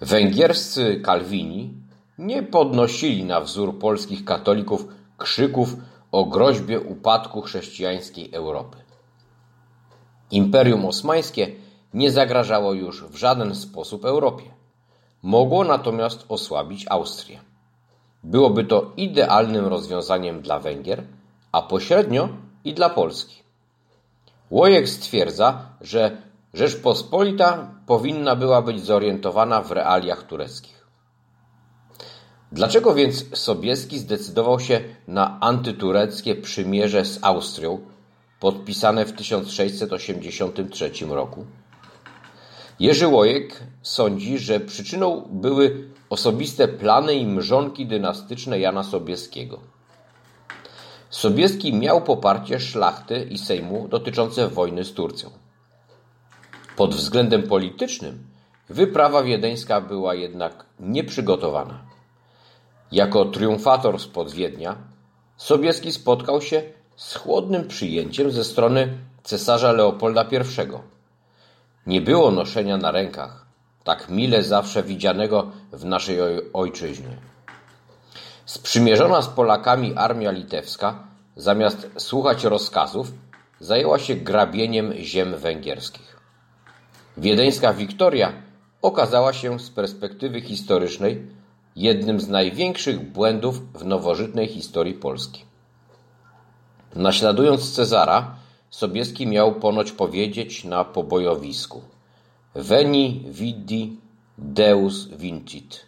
Węgierscy 0.00 1.00
Kalwini 1.04 1.74
nie 2.18 2.42
podnosili 2.42 3.24
na 3.24 3.40
wzór 3.40 3.78
polskich 3.78 4.24
katolików 4.24 4.86
krzyków 5.18 5.76
o 6.12 6.24
groźbie 6.24 6.80
upadku 6.80 7.42
chrześcijańskiej 7.42 8.34
Europy. 8.34 8.76
Imperium 10.30 10.86
Osmańskie 10.86 11.52
nie 11.94 12.10
zagrażało 12.10 12.72
już 12.72 13.04
w 13.04 13.16
żaden 13.16 13.54
sposób 13.54 14.04
Europie. 14.04 14.44
Mogło 15.22 15.64
natomiast 15.64 16.24
osłabić 16.28 16.86
Austrię. 16.88 17.40
Byłoby 18.24 18.64
to 18.64 18.92
idealnym 18.96 19.66
rozwiązaniem 19.66 20.42
dla 20.42 20.58
Węgier, 20.58 21.02
a 21.52 21.62
pośrednio 21.62 22.28
i 22.64 22.74
dla 22.74 22.90
Polski. 22.90 23.42
Łojek 24.50 24.88
stwierdza, 24.88 25.66
że 25.80 26.16
Rzeczpospolita 26.54 27.74
powinna 27.86 28.36
była 28.36 28.62
być 28.62 28.84
zorientowana 28.84 29.62
w 29.62 29.72
realiach 29.72 30.22
tureckich. 30.22 30.79
Dlaczego 32.52 32.94
więc 32.94 33.38
Sobieski 33.38 33.98
zdecydował 33.98 34.60
się 34.60 34.80
na 35.08 35.40
antytureckie 35.40 36.34
przymierze 36.34 37.04
z 37.04 37.18
Austrią, 37.22 37.80
podpisane 38.40 39.04
w 39.04 39.12
1683 39.12 40.90
roku? 41.08 41.46
Jerzy 42.80 43.06
Łojek 43.06 43.62
sądzi, 43.82 44.38
że 44.38 44.60
przyczyną 44.60 45.28
były 45.30 45.88
osobiste 46.10 46.68
plany 46.68 47.14
i 47.14 47.26
mrzonki 47.26 47.86
dynastyczne 47.86 48.60
Jana 48.60 48.82
Sobieskiego. 48.82 49.60
Sobieski 51.10 51.74
miał 51.74 52.00
poparcie 52.00 52.60
szlachty 52.60 53.24
i 53.30 53.38
Sejmu 53.38 53.88
dotyczące 53.88 54.48
wojny 54.48 54.84
z 54.84 54.92
Turcją. 54.92 55.30
Pod 56.76 56.94
względem 56.94 57.42
politycznym 57.42 58.26
wyprawa 58.68 59.22
wiedeńska 59.22 59.80
była 59.80 60.14
jednak 60.14 60.66
nieprzygotowana. 60.80 61.89
Jako 62.92 63.24
triumfator 63.24 64.00
spod 64.00 64.30
Wiednia 64.30 64.76
Sobieski 65.36 65.92
spotkał 65.92 66.42
się 66.42 66.62
z 66.96 67.14
chłodnym 67.14 67.68
przyjęciem 67.68 68.30
ze 68.30 68.44
strony 68.44 68.98
cesarza 69.22 69.72
Leopolda 69.72 70.22
I. 70.22 70.36
Nie 71.86 72.00
było 72.00 72.30
noszenia 72.30 72.76
na 72.76 72.90
rękach, 72.90 73.46
tak 73.84 74.08
mile 74.08 74.42
zawsze 74.42 74.82
widzianego 74.82 75.50
w 75.72 75.84
naszej 75.84 76.18
ojczyźnie. 76.52 77.16
Sprzymierzona 78.44 79.22
z 79.22 79.28
Polakami 79.28 79.94
armia 79.96 80.30
litewska, 80.30 81.04
zamiast 81.36 81.90
słuchać 81.98 82.44
rozkazów, 82.44 83.12
zajęła 83.60 83.98
się 83.98 84.14
grabieniem 84.14 84.92
ziem 84.92 85.36
węgierskich. 85.36 86.20
Wiedeńska 87.16 87.72
Wiktoria 87.72 88.32
okazała 88.82 89.32
się 89.32 89.58
z 89.58 89.70
perspektywy 89.70 90.40
historycznej 90.40 91.26
jednym 91.76 92.20
z 92.20 92.28
największych 92.28 93.12
błędów 93.12 93.72
w 93.72 93.84
nowożytnej 93.84 94.48
historii 94.48 94.94
Polski. 94.94 95.44
Naśladując 96.94 97.72
Cezara, 97.72 98.34
Sobieski 98.70 99.26
miał 99.26 99.54
ponoć 99.54 99.92
powiedzieć 99.92 100.64
na 100.64 100.84
pobojowisku 100.84 101.82
Veni, 102.54 103.24
vidi, 103.28 104.00
Deus 104.38 105.08
vincit. 105.08 105.86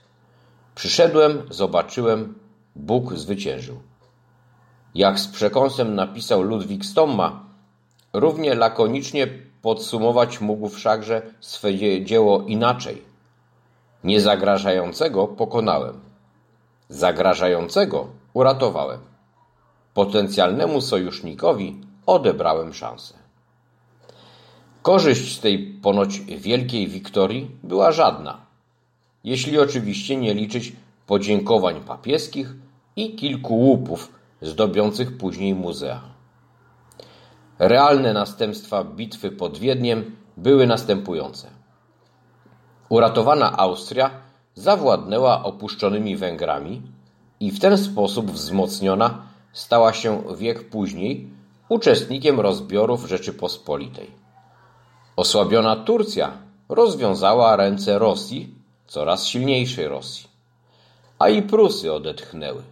Przyszedłem, 0.75 1.43
zobaczyłem, 1.51 2.35
Bóg 2.77 3.15
zwyciężył. 3.15 3.77
Jak 4.95 5.21
z 5.21 5.29
przekąsem 5.29 5.95
napisał 5.95 6.43
Ludwik 6.43 6.85
Stomma, 6.85 7.45
równie 8.13 8.55
lakonicznie 8.55 9.29
podsumować 9.63 10.41
mógł 10.41 10.69
wszakże 10.69 11.23
swe 11.41 11.75
dzieło 12.05 12.43
inaczej. 12.43 13.03
Niezagrażającego 14.05 15.27
pokonałem. 15.27 16.01
Zagrażającego 16.89 18.09
uratowałem. 18.33 19.01
Potencjalnemu 19.95 20.81
sojusznikowi 20.81 21.81
odebrałem 22.07 22.75
szansę. 22.75 23.15
Korzyść 24.83 25.37
z 25.37 25.41
tej 25.41 25.59
ponoć 25.59 26.21
wielkiej 26.21 26.89
wiktorii 26.89 27.51
była 27.63 27.93
żadna, 27.93 28.47
jeśli 29.25 29.59
oczywiście 29.59 30.17
nie 30.17 30.35
liczyć 30.35 30.73
podziękowań 31.07 31.81
papieskich 31.81 32.55
i 32.97 33.15
kilku 33.15 33.55
łupów 33.55 34.13
zdobiących 34.43 35.19
później 35.19 35.55
muzea. 35.55 36.03
Realne 37.59 38.13
następstwa 38.13 38.85
bitwy 38.85 39.31
pod 39.31 39.59
Wiedniem 39.59 40.17
były 40.37 40.67
następujące. 40.67 41.62
Uratowana 42.93 43.59
Austria 43.59 44.11
zawładnęła 44.55 45.45
opuszczonymi 45.45 46.17
Węgrami 46.17 46.83
i 47.41 47.51
w 47.51 47.61
ten 47.61 47.79
sposób 47.79 48.31
wzmocniona 48.31 49.23
stała 49.53 49.93
się 49.93 50.23
wiek 50.37 50.69
później 50.69 51.29
uczestnikiem 51.69 52.41
rozbiorów 52.41 53.09
Rzeczypospolitej. 53.09 54.11
Osłabiona 55.17 55.77
Turcja 55.77 56.33
rozwiązała 56.69 57.57
ręce 57.57 57.99
Rosji, 57.99 58.55
coraz 58.87 59.27
silniejszej 59.27 59.89
Rosji, 59.89 60.29
a 61.19 61.29
i 61.29 61.43
Prusy 61.43 61.93
odetchnęły. 61.93 62.63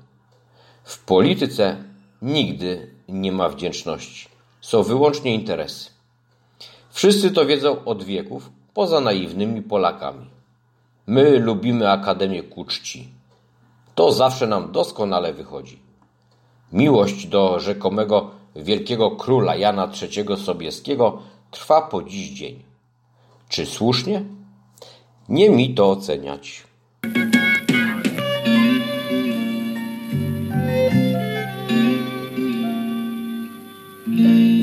W 0.85 1.05
polityce 1.05 1.77
nigdy 2.23 2.95
nie 3.09 3.33
ma 3.33 3.49
wdzięczności, 3.49 4.29
są 4.61 4.83
wyłącznie 4.83 5.35
interesy. 5.35 5.91
Wszyscy 6.91 7.31
to 7.31 7.47
wiedzą 7.47 7.85
od 7.85 8.03
wieków, 8.03 8.51
poza 8.75 9.01
naiwnymi 9.01 9.62
Polakami. 9.62 10.27
My 11.07 11.39
lubimy 11.39 11.91
Akademię 11.91 12.43
ku 12.43 12.64
czci. 12.64 13.09
To 13.95 14.12
zawsze 14.12 14.47
nam 14.47 14.73
doskonale 14.73 15.33
wychodzi. 15.33 15.79
Miłość 16.73 17.27
do 17.27 17.61
rzekomego 17.61 18.31
wielkiego 18.57 19.11
króla 19.11 19.57
Jana 19.57 19.93
III 20.03 20.37
Sobieskiego 20.45 21.23
trwa 21.51 21.83
po 21.83 22.03
dziś 22.03 22.31
dzień. 22.31 22.62
Czy 23.49 23.66
słusznie? 23.66 24.25
Nie 25.29 25.51
mi 25.51 25.75
to 25.75 25.91
oceniać. 25.91 26.64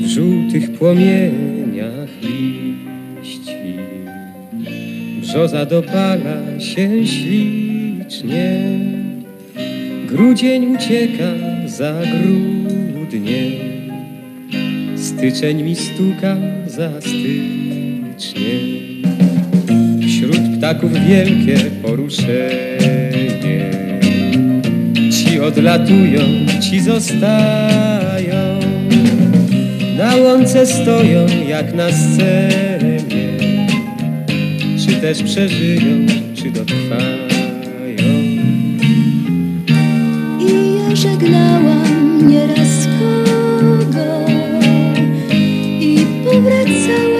w 0.02 0.06
żółtych 0.06 0.78
płomieniach. 0.78 2.08
Brzoza 5.28 5.66
dopala 5.66 6.60
się 6.60 7.06
ślicznie, 7.06 8.60
grudzień 10.06 10.66
ucieka 10.66 11.32
za 11.66 11.94
grudnie, 12.02 13.50
styczeń 14.96 15.62
mi 15.62 15.76
stuka 15.76 16.36
za 16.66 16.90
stycznie. 17.00 18.58
Wśród 20.00 20.40
ptaków 20.58 20.92
wielkie 20.92 21.56
poruszenie, 21.82 23.70
ci 25.12 25.40
odlatują, 25.40 26.20
ci 26.70 26.80
zostają. 26.80 28.60
Na 29.98 30.16
łące 30.16 30.66
stoją 30.66 31.26
jak 31.48 31.74
na 31.74 31.92
scenie 31.92 33.17
Czy 34.88 34.94
też 34.94 35.22
przeżyją, 35.22 36.06
czy 36.34 36.50
dotrwają. 36.50 37.28
I 40.40 40.74
ja 40.78 40.96
żegnałam 40.96 42.28
nieraz 42.28 42.88
kogo 42.98 44.26
I 45.80 46.06
powracałam 46.24 47.17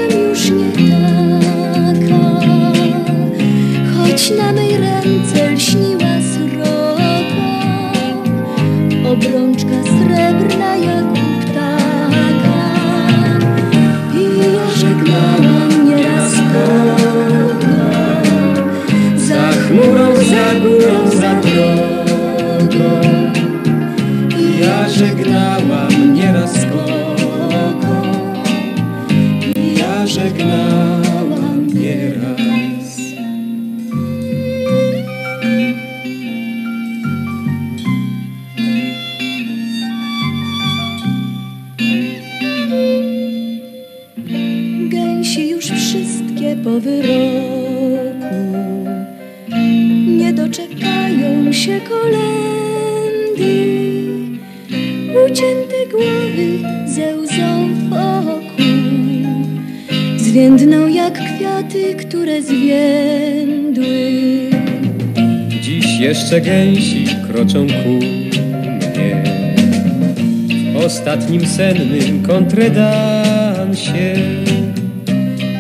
sennym 71.59 72.22
kontredansie. 72.22 74.14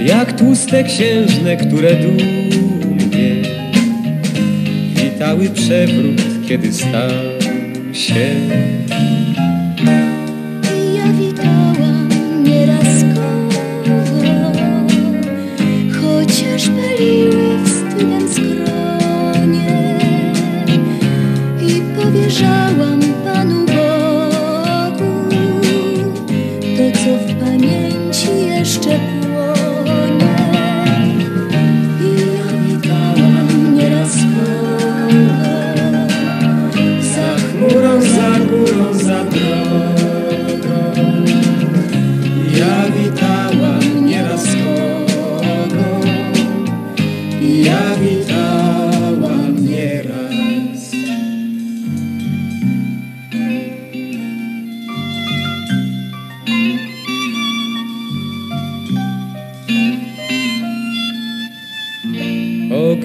Jak 0.06 0.32
tłuste 0.32 0.84
księżne, 0.84 1.56
które 1.56 1.94
dumnie 1.94 3.42
Witały 4.94 5.50
przewrót, 5.50 6.22
kiedy 6.48 6.72
stał 6.72 7.10
się 7.92 8.26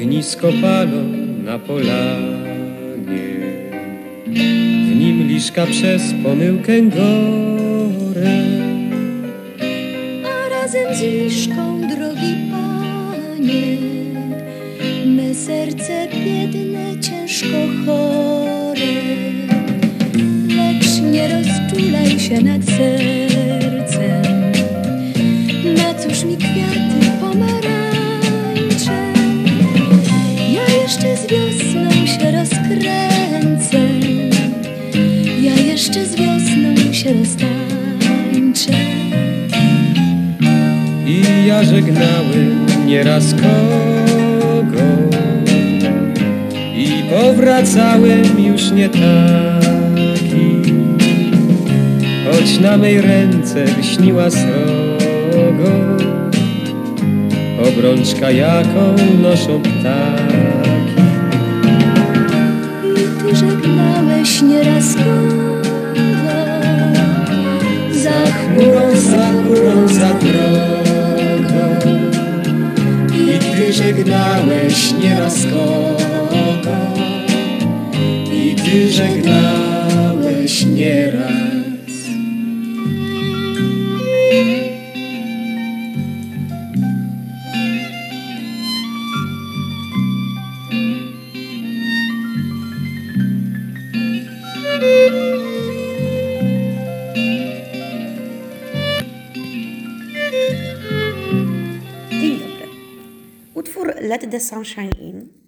Ognisko 0.04 0.48
palą 0.62 1.04
na 1.44 1.60
polanie. 1.60 3.28
W 4.88 4.96
nim 4.96 5.28
liszka 5.28 5.66
przez 5.66 6.02
pomyłkę 6.24 6.82
gore 6.82 8.40
a 10.26 10.50
razem 10.50 10.96
z 10.96 11.02
liszką, 11.02 11.82
drogi 11.82 12.36
panie, 12.52 13.78
me 15.06 15.36
serce 15.36 16.08
biedne, 16.26 17.00
ciężko 17.02 17.58
chore. 17.86 18.96
Lecz 20.58 21.02
nie 21.12 21.28
rozczulaj 21.28 22.20
się 22.20 22.42
nad 22.42 22.66
sercem, 22.66 23.33
ręce. 32.76 33.78
Ja 35.42 35.56
jeszcze 35.56 36.06
z 36.06 36.16
wiosną 36.16 36.94
się 36.94 37.14
roztańczę 37.14 38.74
I 41.08 41.48
ja 41.48 41.64
żegnałem 41.64 42.66
nieraz 42.86 43.34
kogo 43.34 44.84
I 46.76 46.88
powracałem 47.10 48.46
już 48.46 48.72
nie 48.72 48.90
taki. 48.90 50.74
Choć 52.26 52.60
na 52.60 52.78
mej 52.78 53.02
ręce 53.02 53.66
śniła 53.82 54.30
srogo 54.30 55.72
Obrączka 57.68 58.32
jaką 58.32 58.96
noszą 59.22 59.62
ptaki. 59.62 60.33
Żegnałeś 63.64 64.42
nieraz 64.42 64.96
kogo 64.96 65.62
za 67.92 68.32
chmurą, 68.32 68.96
za 68.96 69.28
chmurą, 69.28 69.88
za 69.88 70.14
drogą. 70.14 71.92
I 73.16 73.40
ty 73.40 73.74
żegnałeś 73.74 74.94
nieraz 75.04 75.44
kogo. 75.44 76.78
I 78.34 78.56
ty 78.56 78.92
żegnałeś 78.92 80.66
nieraz 80.66 81.43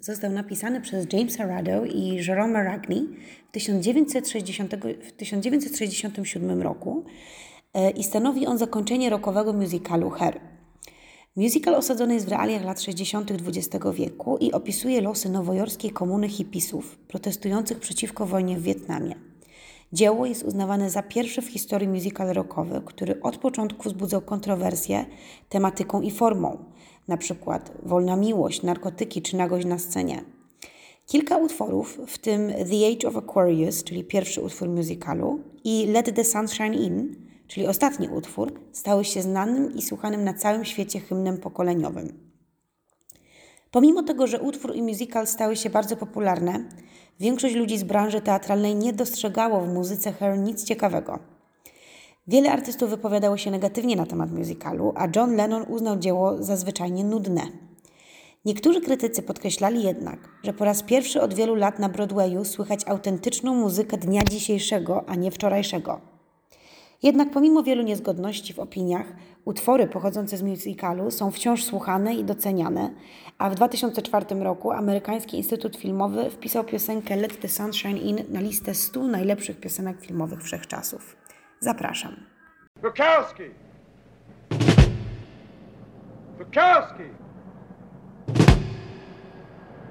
został 0.05 0.31
napisany 0.31 0.81
przez 0.81 1.07
Jamesa 1.13 1.45
Rado 1.45 1.85
i 1.85 2.15
Jerome 2.27 2.63
Ragni 2.63 3.09
w, 3.49 3.51
1960, 3.51 4.75
w 5.03 5.11
1967 5.11 6.61
roku 6.61 7.05
e, 7.73 7.89
i 7.89 8.03
stanowi 8.03 8.47
on 8.47 8.57
zakończenie 8.57 9.09
rockowego 9.09 9.53
musicalu 9.53 10.09
Her. 10.09 10.39
Musical 11.35 11.75
osadzony 11.75 12.13
jest 12.13 12.25
w 12.25 12.29
realiach 12.29 12.63
lat 12.63 12.81
60. 12.81 13.31
XX 13.31 13.85
wieku 13.93 14.37
i 14.37 14.51
opisuje 14.51 15.01
losy 15.01 15.29
nowojorskiej 15.29 15.91
komuny 15.91 16.29
hipisów 16.29 16.97
protestujących 16.97 17.79
przeciwko 17.79 18.25
wojnie 18.25 18.57
w 18.57 18.63
Wietnamie. 18.63 19.15
Dzieło 19.95 20.25
jest 20.25 20.43
uznawane 20.43 20.89
za 20.89 21.03
pierwszy 21.03 21.41
w 21.41 21.47
historii 21.47 21.87
musical 21.87 22.33
rockowy, 22.33 22.81
który 22.85 23.21
od 23.21 23.37
początku 23.37 23.89
wzbudzał 23.89 24.21
kontrowersje 24.21 25.05
tematyką 25.49 26.01
i 26.01 26.11
formą, 26.11 26.57
przykład 27.17 27.71
wolna 27.83 28.15
miłość, 28.15 28.63
narkotyki 28.63 29.21
czy 29.21 29.37
nagość 29.37 29.65
na 29.65 29.79
scenie. 29.79 30.23
Kilka 31.05 31.37
utworów, 31.37 31.99
w 32.07 32.17
tym 32.17 32.47
The 32.49 32.87
Age 32.87 33.07
of 33.07 33.17
Aquarius, 33.17 33.83
czyli 33.83 34.03
pierwszy 34.03 34.41
utwór 34.41 34.69
musicalu, 34.69 35.39
i 35.63 35.87
Let 35.87 36.15
the 36.15 36.23
Sunshine 36.23 36.73
In, 36.73 37.15
czyli 37.47 37.67
ostatni 37.67 38.09
utwór, 38.09 38.53
stały 38.71 39.05
się 39.05 39.21
znanym 39.21 39.75
i 39.75 39.81
słuchanym 39.81 40.23
na 40.23 40.33
całym 40.33 40.65
świecie 40.65 40.99
hymnem 40.99 41.37
pokoleniowym. 41.37 42.19
Pomimo 43.71 44.03
tego, 44.03 44.27
że 44.27 44.41
utwór 44.41 44.75
i 44.75 44.83
musical 44.83 45.27
stały 45.27 45.55
się 45.55 45.69
bardzo 45.69 45.97
popularne, 45.97 46.69
większość 47.19 47.55
ludzi 47.55 47.77
z 47.77 47.83
branży 47.83 48.21
teatralnej 48.21 48.75
nie 48.75 48.93
dostrzegało 48.93 49.61
w 49.61 49.73
muzyce 49.73 50.11
Her 50.11 50.39
nic 50.39 50.63
ciekawego. 50.63 51.19
Wiele 52.27 52.51
artystów 52.51 52.89
wypowiadało 52.89 53.37
się 53.37 53.51
negatywnie 53.51 53.95
na 53.95 54.05
temat 54.05 54.31
musicalu, 54.31 54.93
a 54.95 55.07
John 55.15 55.35
Lennon 55.35 55.65
uznał 55.67 55.97
dzieło 55.97 56.43
za 56.43 56.57
zwyczajnie 56.57 57.03
nudne. 57.03 57.41
Niektórzy 58.45 58.81
krytycy 58.81 59.21
podkreślali 59.21 59.83
jednak, 59.83 60.19
że 60.43 60.53
po 60.53 60.65
raz 60.65 60.83
pierwszy 60.83 61.21
od 61.21 61.33
wielu 61.33 61.55
lat 61.55 61.79
na 61.79 61.89
Broadwayu 61.89 62.45
słychać 62.45 62.81
autentyczną 62.87 63.55
muzykę 63.55 63.97
dnia 63.97 64.23
dzisiejszego, 64.23 65.09
a 65.09 65.15
nie 65.15 65.31
wczorajszego. 65.31 66.14
Jednak 67.05 67.31
pomimo 67.31 67.63
wielu 67.63 67.83
niezgodności 67.83 68.53
w 68.53 68.59
opiniach, 68.59 69.05
utwory 69.45 69.87
pochodzące 69.87 70.37
z 70.37 70.41
musicalu 70.41 71.11
są 71.11 71.31
wciąż 71.31 71.63
słuchane 71.63 72.15
i 72.15 72.23
doceniane, 72.23 72.89
a 73.37 73.49
w 73.49 73.55
2004 73.55 74.25
roku 74.35 74.71
amerykański 74.71 75.37
Instytut 75.37 75.77
Filmowy 75.77 76.29
wpisał 76.29 76.63
piosenkę 76.63 77.15
Let 77.15 77.39
the 77.39 77.47
Sunshine 77.47 77.97
In 77.97 78.23
na 78.29 78.39
listę 78.39 78.73
100 78.73 79.07
najlepszych 79.07 79.59
piosenek 79.59 80.01
filmowych 80.01 80.43
wszechczasów. 80.43 81.15
Zapraszam. 81.59 82.15
Bukowski! 82.81 83.43
Bukowski! 86.37 87.03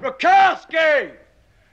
Bukowski! 0.01 0.77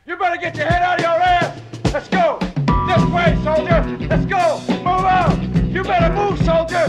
You 0.06 0.18
better 0.18 0.38
get 0.40 0.58
your 0.58 0.66
head 0.66 0.82
out 0.82 0.98
of 0.98 1.04
your 1.04 1.22
ass! 1.22 1.52
Let's 1.92 2.08
go! 2.10 2.61
This 2.92 3.04
way, 3.06 3.38
soldier! 3.42 3.96
Let's 4.00 4.26
go! 4.26 4.60
Move 4.68 4.86
out! 4.86 5.42
You 5.72 5.82
better 5.82 6.12
move, 6.12 6.38
soldier! 6.44 6.88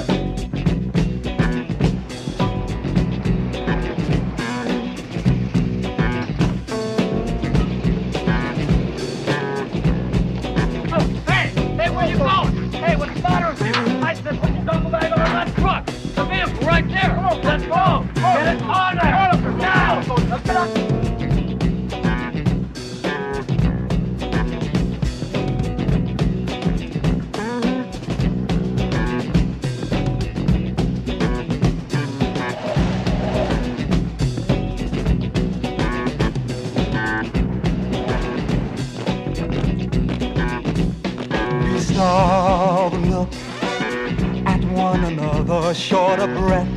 Hey, 11.26 11.48
hey, 11.78 11.90
where 11.90 12.10
you 12.10 12.18
going? 12.18 12.72
Hey, 12.74 12.98
what's 12.98 13.14
the 13.14 13.22
matter 13.22 13.64
with 13.64 13.66
you? 13.66 14.02
I 14.02 14.14
said 14.14 14.42
put 14.42 14.52
your 14.52 14.66
duffel 14.66 14.90
bag 14.92 15.14
on 15.14 15.20
that 15.20 15.56
truck. 15.56 15.86
The 15.86 16.26
vehicle 16.26 16.68
right 16.68 16.86
there. 16.90 17.16
Let's 17.44 17.64
go. 17.64 18.06
Get 18.16 18.58
it 18.58 18.62
on 18.64 18.98
there. 18.98 19.52
Now. 19.58 20.04
Let's 20.06 20.44
get 20.44 20.56
up. 20.58 21.13
We 42.04 43.00
look 43.10 43.34
at 44.46 44.62
one 44.66 45.06
another, 45.06 45.74
short 45.74 46.20
of 46.20 46.30
breath, 46.36 46.68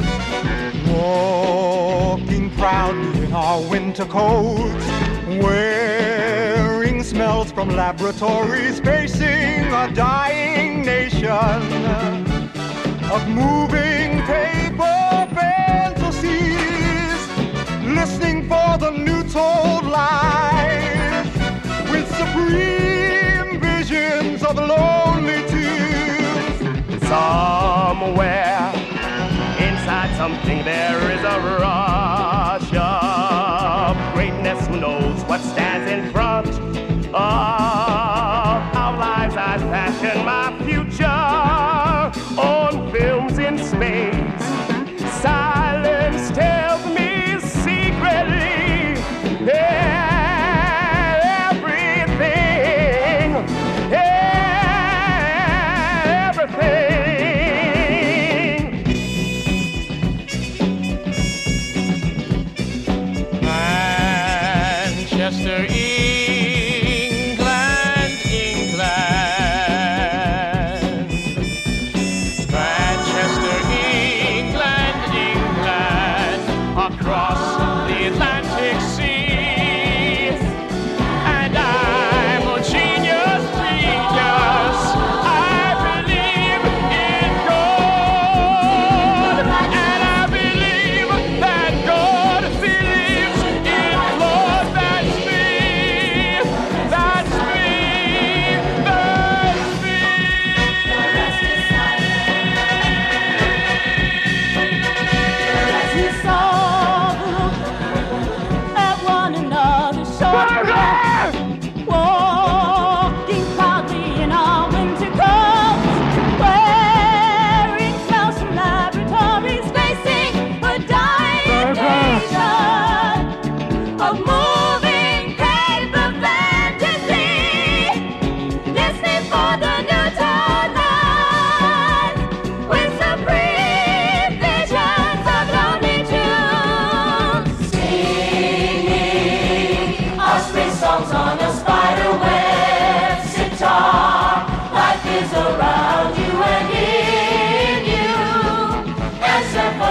walking 0.89 2.49
proudly 2.51 3.25
in 3.25 3.33
our 3.33 3.61
winter 3.63 4.05
coats, 4.05 4.87
wearing 5.43 7.03
smells 7.03 7.51
from 7.51 7.71
laboratories, 7.71 8.79
facing 8.79 9.67
a 9.73 9.91
dying 9.93 10.85
nation. 10.85 11.33
Of 13.11 13.27
moving 13.29 14.23
paper 14.27 15.27
fantasies, 15.35 17.21
listening 17.83 18.49
for 18.49 18.79
the 18.79 18.93
new 18.93 19.25
told 19.25 19.87
lies. 19.87 21.27
With 21.91 22.09
supreme 22.17 22.86
Somewhere. 27.09 28.73
Inside 29.59 30.17
something 30.17 30.65
there 30.65 31.01
is 31.13 31.23
a 31.23 31.41
rush 31.41 33.06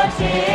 watching. 0.06 0.55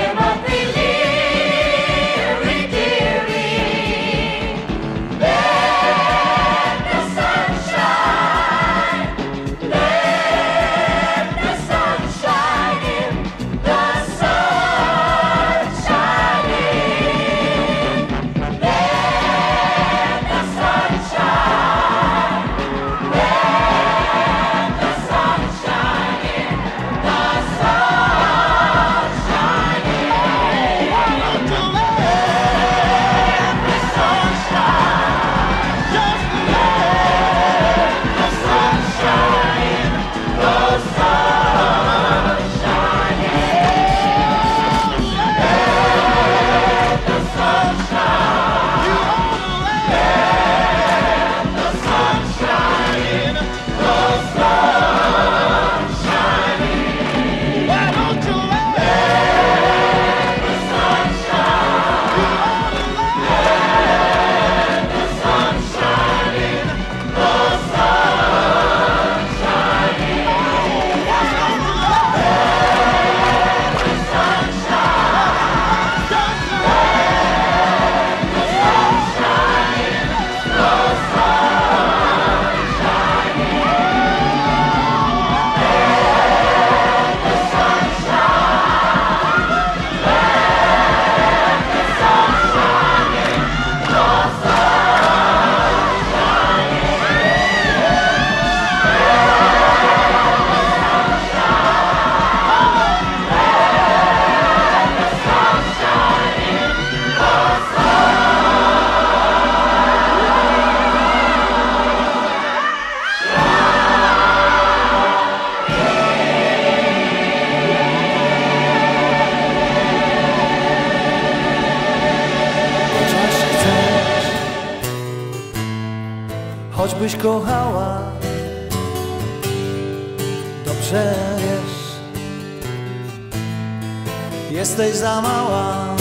jesteś 134.61 134.96
za 134.96 135.20
mała. 135.20 135.96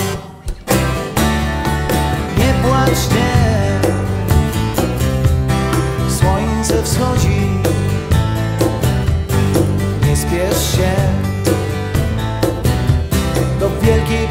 Nie 2.38 2.54
płacz, 2.64 3.00
nie, 3.16 3.80
słońce 6.20 6.84
wschodzi. 6.84 7.42
Nie 10.08 10.18
spiesz 10.18 10.72
się 10.72 10.92
do 13.60 13.70
wielkiej 13.82 14.29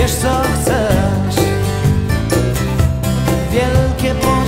wiesz 0.00 0.14
co 0.14 0.42
chcesz? 0.54 1.44
Wielkie 3.52 4.14
po 4.14 4.39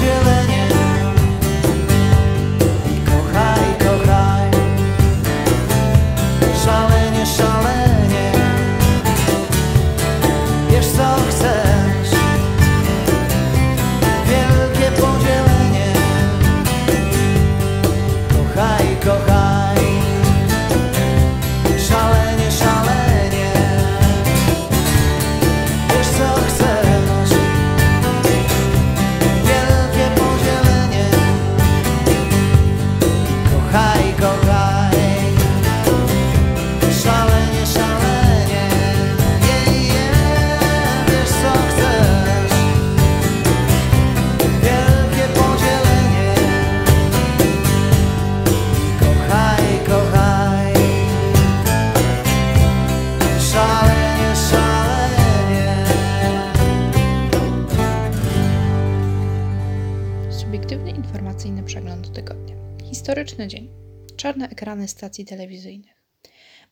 ekrany 64.63 64.89
stacji 64.89 65.25
telewizyjnych. 65.25 66.03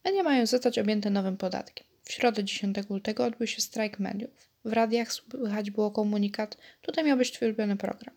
Media 0.04 0.22
mają 0.22 0.46
zostać 0.46 0.78
objęte 0.78 1.10
nowym 1.10 1.36
podatkiem. 1.36 1.86
W 2.04 2.12
środę 2.12 2.44
10 2.44 2.76
lutego 2.90 3.24
odbył 3.24 3.46
się 3.46 3.60
strajk 3.60 3.98
mediów. 3.98 4.30
W 4.64 4.72
radiach 4.72 5.12
słychać 5.12 5.70
było 5.70 5.90
komunikat, 5.90 6.56
tutaj 6.82 7.04
miał 7.04 7.18
być 7.18 7.32
twój 7.32 7.48
ulubiony 7.48 7.76
program. 7.76 8.14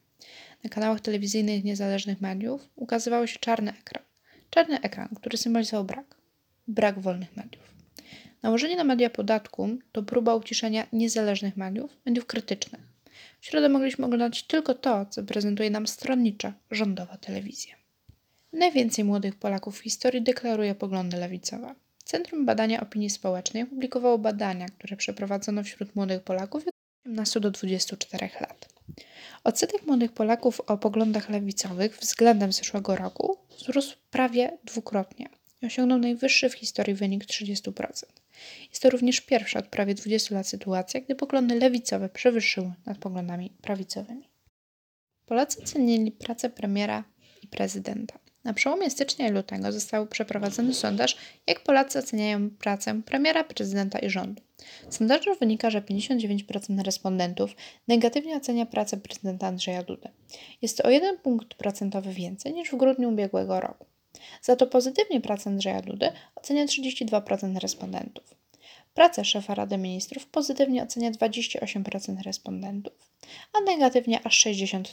Na 0.63 0.69
kanałach 0.69 1.01
telewizyjnych 1.01 1.63
niezależnych 1.63 2.21
mediów 2.21 2.69
ukazywał 2.75 3.27
się 3.27 3.39
czarny 3.39 3.71
ekran. 3.71 4.03
Czarny 4.49 4.81
ekran, 4.81 5.09
który 5.15 5.37
symbolizował 5.37 5.85
brak. 5.85 6.15
Brak 6.67 6.99
wolnych 6.99 7.37
mediów. 7.37 7.73
Nałożenie 8.43 8.75
na 8.75 8.83
media 8.83 9.09
podatku 9.09 9.69
to 9.91 10.03
próba 10.03 10.35
uciszenia 10.35 10.87
niezależnych 10.93 11.57
mediów, 11.57 11.97
mediów 12.05 12.25
krytycznych. 12.25 12.81
W 13.39 13.45
środę 13.45 13.69
mogliśmy 13.69 14.05
oglądać 14.05 14.43
tylko 14.43 14.73
to, 14.73 15.05
co 15.05 15.23
prezentuje 15.23 15.69
nam 15.69 15.87
stronnicza, 15.87 16.53
rządowa 16.71 17.17
telewizja. 17.17 17.82
Najwięcej 18.53 19.05
młodych 19.05 19.35
Polaków 19.35 19.79
w 19.79 19.81
historii 19.81 20.21
deklaruje 20.21 20.75
poglądy 20.75 21.17
lewicowe. 21.17 21.75
Centrum 22.03 22.45
Badania 22.45 22.81
Opinii 22.81 23.09
Społecznej 23.09 23.63
opublikowało 23.63 24.17
badania, 24.17 24.65
które 24.65 24.97
przeprowadzono 24.97 25.63
wśród 25.63 25.95
młodych 25.95 26.23
Polaków 26.23 26.65
wieku 26.65 26.77
18 27.05 27.39
do 27.39 27.51
24 27.51 28.29
lat. 28.41 28.69
Odsetek 29.43 29.87
młodych 29.87 30.11
Polaków 30.11 30.59
o 30.59 30.77
poglądach 30.77 31.29
lewicowych 31.29 31.97
względem 31.97 32.51
zeszłego 32.51 32.95
roku 32.95 33.37
wzrósł 33.57 33.95
prawie 34.11 34.57
dwukrotnie 34.63 35.29
i 35.61 35.65
osiągnął 35.65 35.99
najwyższy 35.99 36.49
w 36.49 36.53
historii 36.53 36.93
wynik 36.93 37.25
30%. 37.25 38.03
Jest 38.69 38.81
to 38.81 38.89
również 38.89 39.21
pierwsza 39.21 39.59
od 39.59 39.67
prawie 39.67 39.95
20 39.95 40.35
lat 40.35 40.47
sytuacja, 40.47 41.01
gdy 41.01 41.15
poglądy 41.15 41.55
lewicowe 41.55 42.09
przewyższyły 42.09 42.73
nad 42.85 42.97
poglądami 42.97 43.49
prawicowymi. 43.61 44.29
Polacy 45.25 45.61
cenili 45.61 46.11
pracę 46.11 46.49
premiera 46.49 47.03
i 47.41 47.47
prezydenta. 47.47 48.22
Na 48.43 48.53
przełomie 48.53 48.89
stycznia 48.89 49.27
i 49.27 49.31
lutego 49.31 49.71
został 49.71 50.07
przeprowadzony 50.07 50.73
sondaż, 50.73 51.17
jak 51.47 51.63
Polacy 51.63 51.99
oceniają 51.99 52.49
pracę 52.49 53.01
premiera, 53.05 53.43
prezydenta 53.43 53.99
i 53.99 54.09
rządu. 54.09 54.41
Z 54.89 54.97
sondażu 54.97 55.35
wynika, 55.39 55.69
że 55.69 55.81
59% 55.81 56.83
respondentów 56.83 57.55
negatywnie 57.87 58.35
ocenia 58.35 58.65
pracę 58.65 58.97
prezydenta 58.97 59.47
Andrzeja 59.47 59.83
Dudy. 59.83 60.09
Jest 60.61 60.77
to 60.77 60.83
o 60.83 60.89
1 60.89 61.17
punkt 61.17 61.53
procentowy 61.53 62.13
więcej 62.13 62.53
niż 62.53 62.71
w 62.71 62.77
grudniu 62.77 63.09
ubiegłego 63.09 63.59
roku. 63.59 63.85
Za 64.41 64.55
to 64.55 64.67
pozytywnie 64.67 65.21
pracę 65.21 65.49
Andrzeja 65.49 65.81
Dudy 65.81 66.11
ocenia 66.35 66.65
32% 66.65 67.59
respondentów. 67.59 68.35
Pracę 68.93 69.25
szefa 69.25 69.55
Rady 69.55 69.77
Ministrów 69.77 70.25
pozytywnie 70.25 70.83
ocenia 70.83 71.11
28% 71.11 72.21
respondentów, 72.21 72.93
a 73.53 73.61
negatywnie 73.61 74.19
aż 74.23 74.45
63%. 74.45 74.83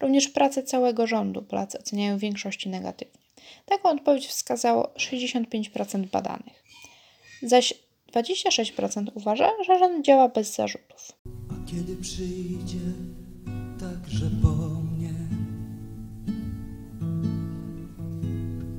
Również 0.00 0.28
pracę 0.28 0.62
całego 0.62 1.06
rządu 1.06 1.42
Polacy 1.42 1.78
oceniają 1.78 2.16
w 2.16 2.20
większości 2.20 2.68
negatywnie. 2.68 3.20
Taką 3.66 3.88
odpowiedź 3.90 4.26
wskazało 4.26 4.92
65% 4.96 6.06
badanych. 6.06 6.64
Zaś 7.42 7.74
26% 8.12 9.06
uważa, 9.14 9.50
że 9.66 9.78
rząd 9.78 10.06
działa 10.06 10.28
bez 10.28 10.54
zarzutów. 10.54 11.12
A 11.50 11.70
kiedy 11.70 11.96
przyjdzie 11.96 12.78
także 13.80 14.30
po 14.42 14.48
mnie 14.80 15.14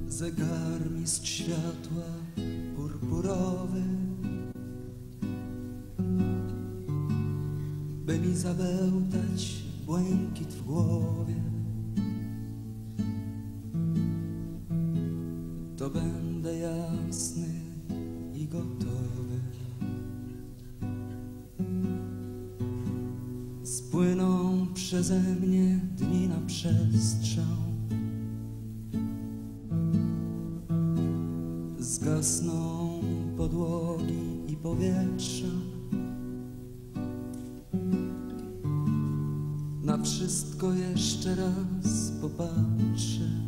zegarmistrz 0.08 1.30
światła 1.30 2.04
purpurowy, 2.76 3.84
by 8.06 8.20
mi 8.20 8.36
zabełtać 8.36 9.67
błękit 9.88 10.54
w 10.54 10.66
głowie, 10.66 11.44
to 15.78 15.90
będę 15.90 16.58
jasny 16.58 17.48
i 18.34 18.48
gotowy. 18.48 19.40
Spłyną 23.64 24.68
przeze 24.74 25.20
mnie 25.20 25.80
dni 25.98 26.28
na 26.28 26.40
przestrzał. 26.48 27.58
Zgasną 31.80 32.90
podłogi 33.38 34.42
i 34.48 34.56
powietrza. 34.56 35.77
Wszystko 40.04 40.74
jeszcze 40.74 41.36
raz 41.36 42.12
popatrzę. 42.22 43.47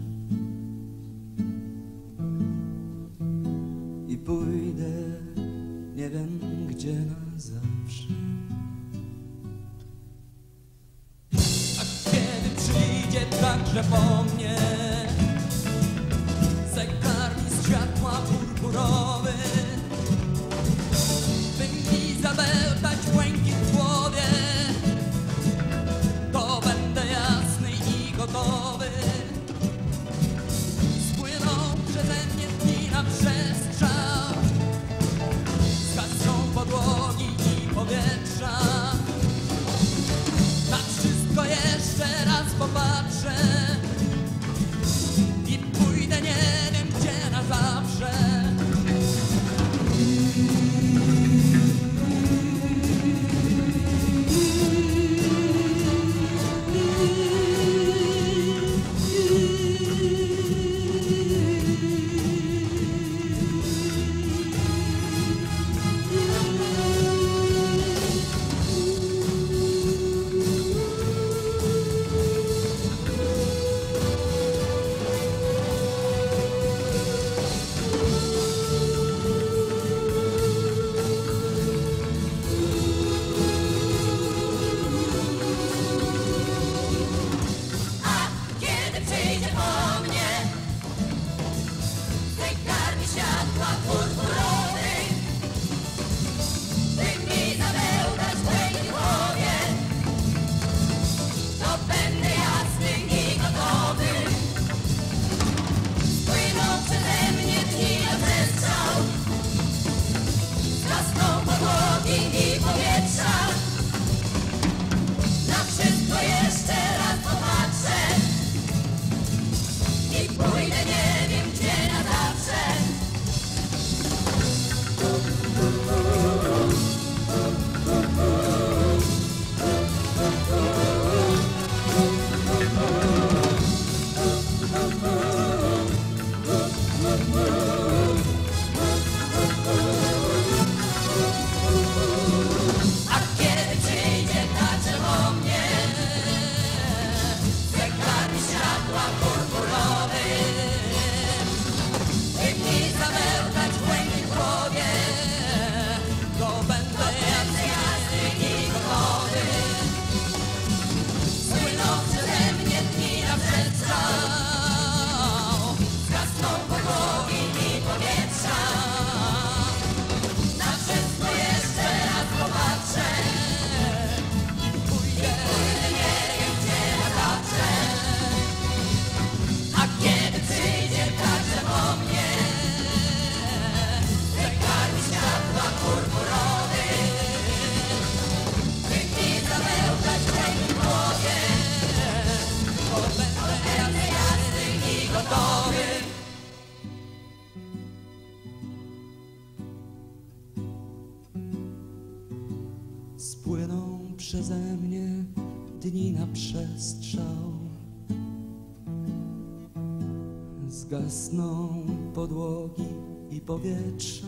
Powietrza. 213.49 214.27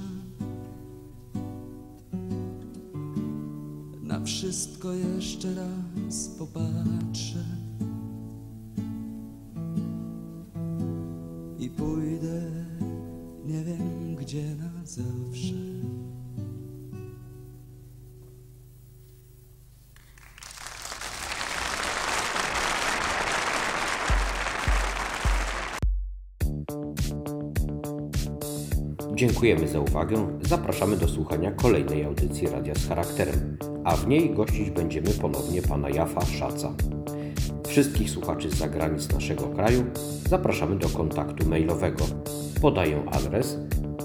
Na 4.04 4.20
wszystko 4.26 4.94
jeszcze 4.94 5.56
raz 5.56 6.28
popatrzę. 6.28 7.11
Dziękujemy 29.22 29.68
za 29.68 29.80
uwagę. 29.80 30.28
Zapraszamy 30.42 30.98
do 30.98 31.08
słuchania 31.08 31.52
kolejnej 31.52 32.04
audycji 32.04 32.48
Radia 32.48 32.76
z 32.76 32.88
charakterem, 32.88 33.58
a 33.84 33.96
w 33.96 34.08
niej 34.08 34.34
gościć 34.34 34.70
będziemy 34.70 35.10
ponownie 35.10 35.62
pana 35.62 35.90
Jafa 35.90 36.26
Szaca. 36.26 36.74
Wszystkich 37.68 38.10
słuchaczy 38.10 38.50
z 38.50 38.56
zagranic 38.56 39.14
naszego 39.14 39.44
kraju 39.44 39.84
zapraszamy 40.30 40.76
do 40.76 40.90
kontaktu 40.90 41.50
mailowego. 41.50 42.06
Podaję 42.62 43.04
adres 43.12 43.58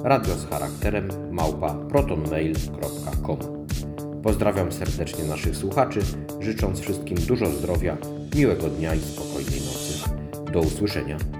radio 0.05 0.35
z 0.35 0.47
charakterem 0.47 1.09
małpa 1.31 1.74
protonmail.com. 1.74 3.39
Pozdrawiam 4.23 4.73
serdecznie 4.73 5.24
naszych 5.24 5.57
słuchaczy, 5.57 6.01
życząc 6.40 6.81
wszystkim 6.81 7.19
dużo 7.19 7.47
zdrowia, 7.47 7.97
miłego 8.35 8.69
dnia 8.69 8.95
i 8.95 9.01
spokojnej 9.01 9.61
nocy. 9.61 10.11
Do 10.53 10.61
usłyszenia. 10.61 11.36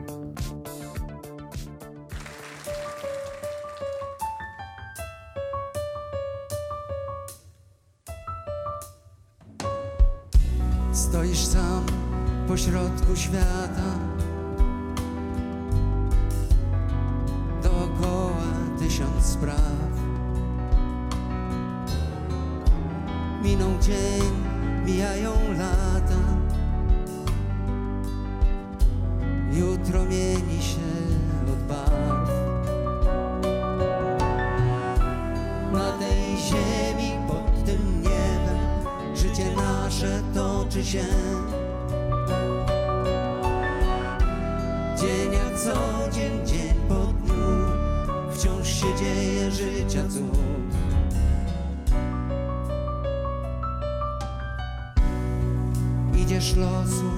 Idziesz 56.47 56.57
losu 56.57 57.11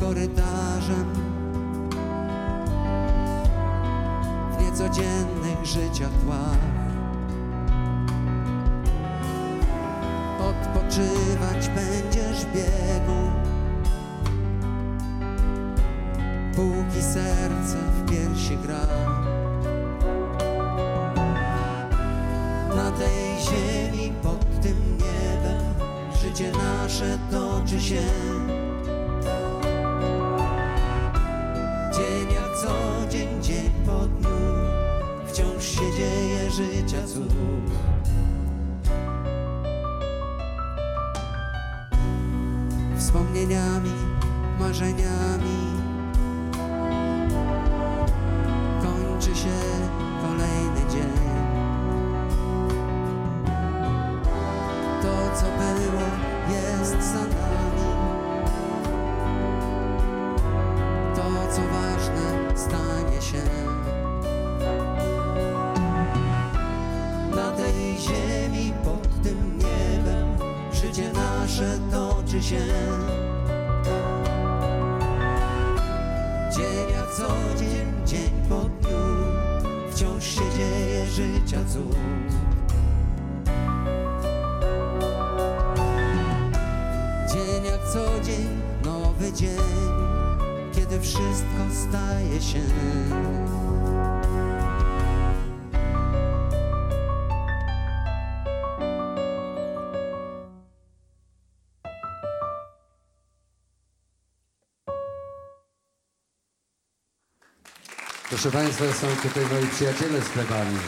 korytarzem. 0.00 1.06
W 4.52 4.62
niecodziennych 4.62 5.64
życia 5.64 6.08
tłach 6.24 6.58
Odpoczywać 10.40 11.68
będziesz 11.68 12.44
w 12.44 12.52
biegu. 12.54 13.30
Póki 16.56 17.02
serce 17.02 17.76
w 17.76 18.10
piersi 18.10 18.56
gra. 18.56 18.86
Na 22.76 22.90
tej 22.90 23.40
ziemi 23.40 24.12
pod 24.22 24.62
tym 24.62 24.98
niebem 24.98 25.70
Życie 26.22 26.52
nasze 26.52 27.18
toczy 27.30 27.80
się 27.80 28.02
życia 36.50 37.06
cud 37.06 37.32
wspomnieniami, 42.98 43.90
marzeniami. 44.60 45.19
Nasze 71.60 71.78
toczy 71.90 72.42
się. 72.42 72.66
Dzień 76.56 76.92
jak 76.92 77.10
co 77.16 77.28
dzień, 77.58 78.06
dzień 78.06 78.30
po 78.48 78.60
dniu, 78.60 78.98
wciąż 79.90 80.24
się 80.24 80.40
dzieje 80.56 81.06
życia 81.06 81.64
cud. 81.72 81.96
Dzień 87.32 87.64
jak 87.64 87.92
co 87.92 88.24
dzień, 88.24 88.48
nowy 88.84 89.32
dzień, 89.32 89.58
kiedy 90.72 91.00
wszystko 91.00 91.62
staje 91.88 92.40
się. 92.40 92.60
Proszę 108.30 108.50
Państwa, 108.50 108.84
są 108.84 109.06
tutaj 109.28 109.44
moi 109.46 109.66
przyjaciele 109.66 110.20
z 110.20 110.28
plebanii. 110.28 110.78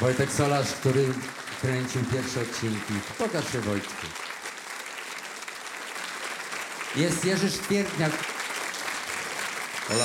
Wojtek 0.00 0.32
Solarz, 0.32 0.66
który 0.66 1.14
kręcił 1.60 2.04
pierwsze 2.04 2.40
odcinki. 2.40 2.94
Pokaż 3.18 3.52
się 3.52 3.60
Wojtku. 3.60 4.06
Jest 6.96 7.24
Jerzy 7.24 7.50
Sztwiertniak. 7.50 8.12
Ola. 9.90 10.04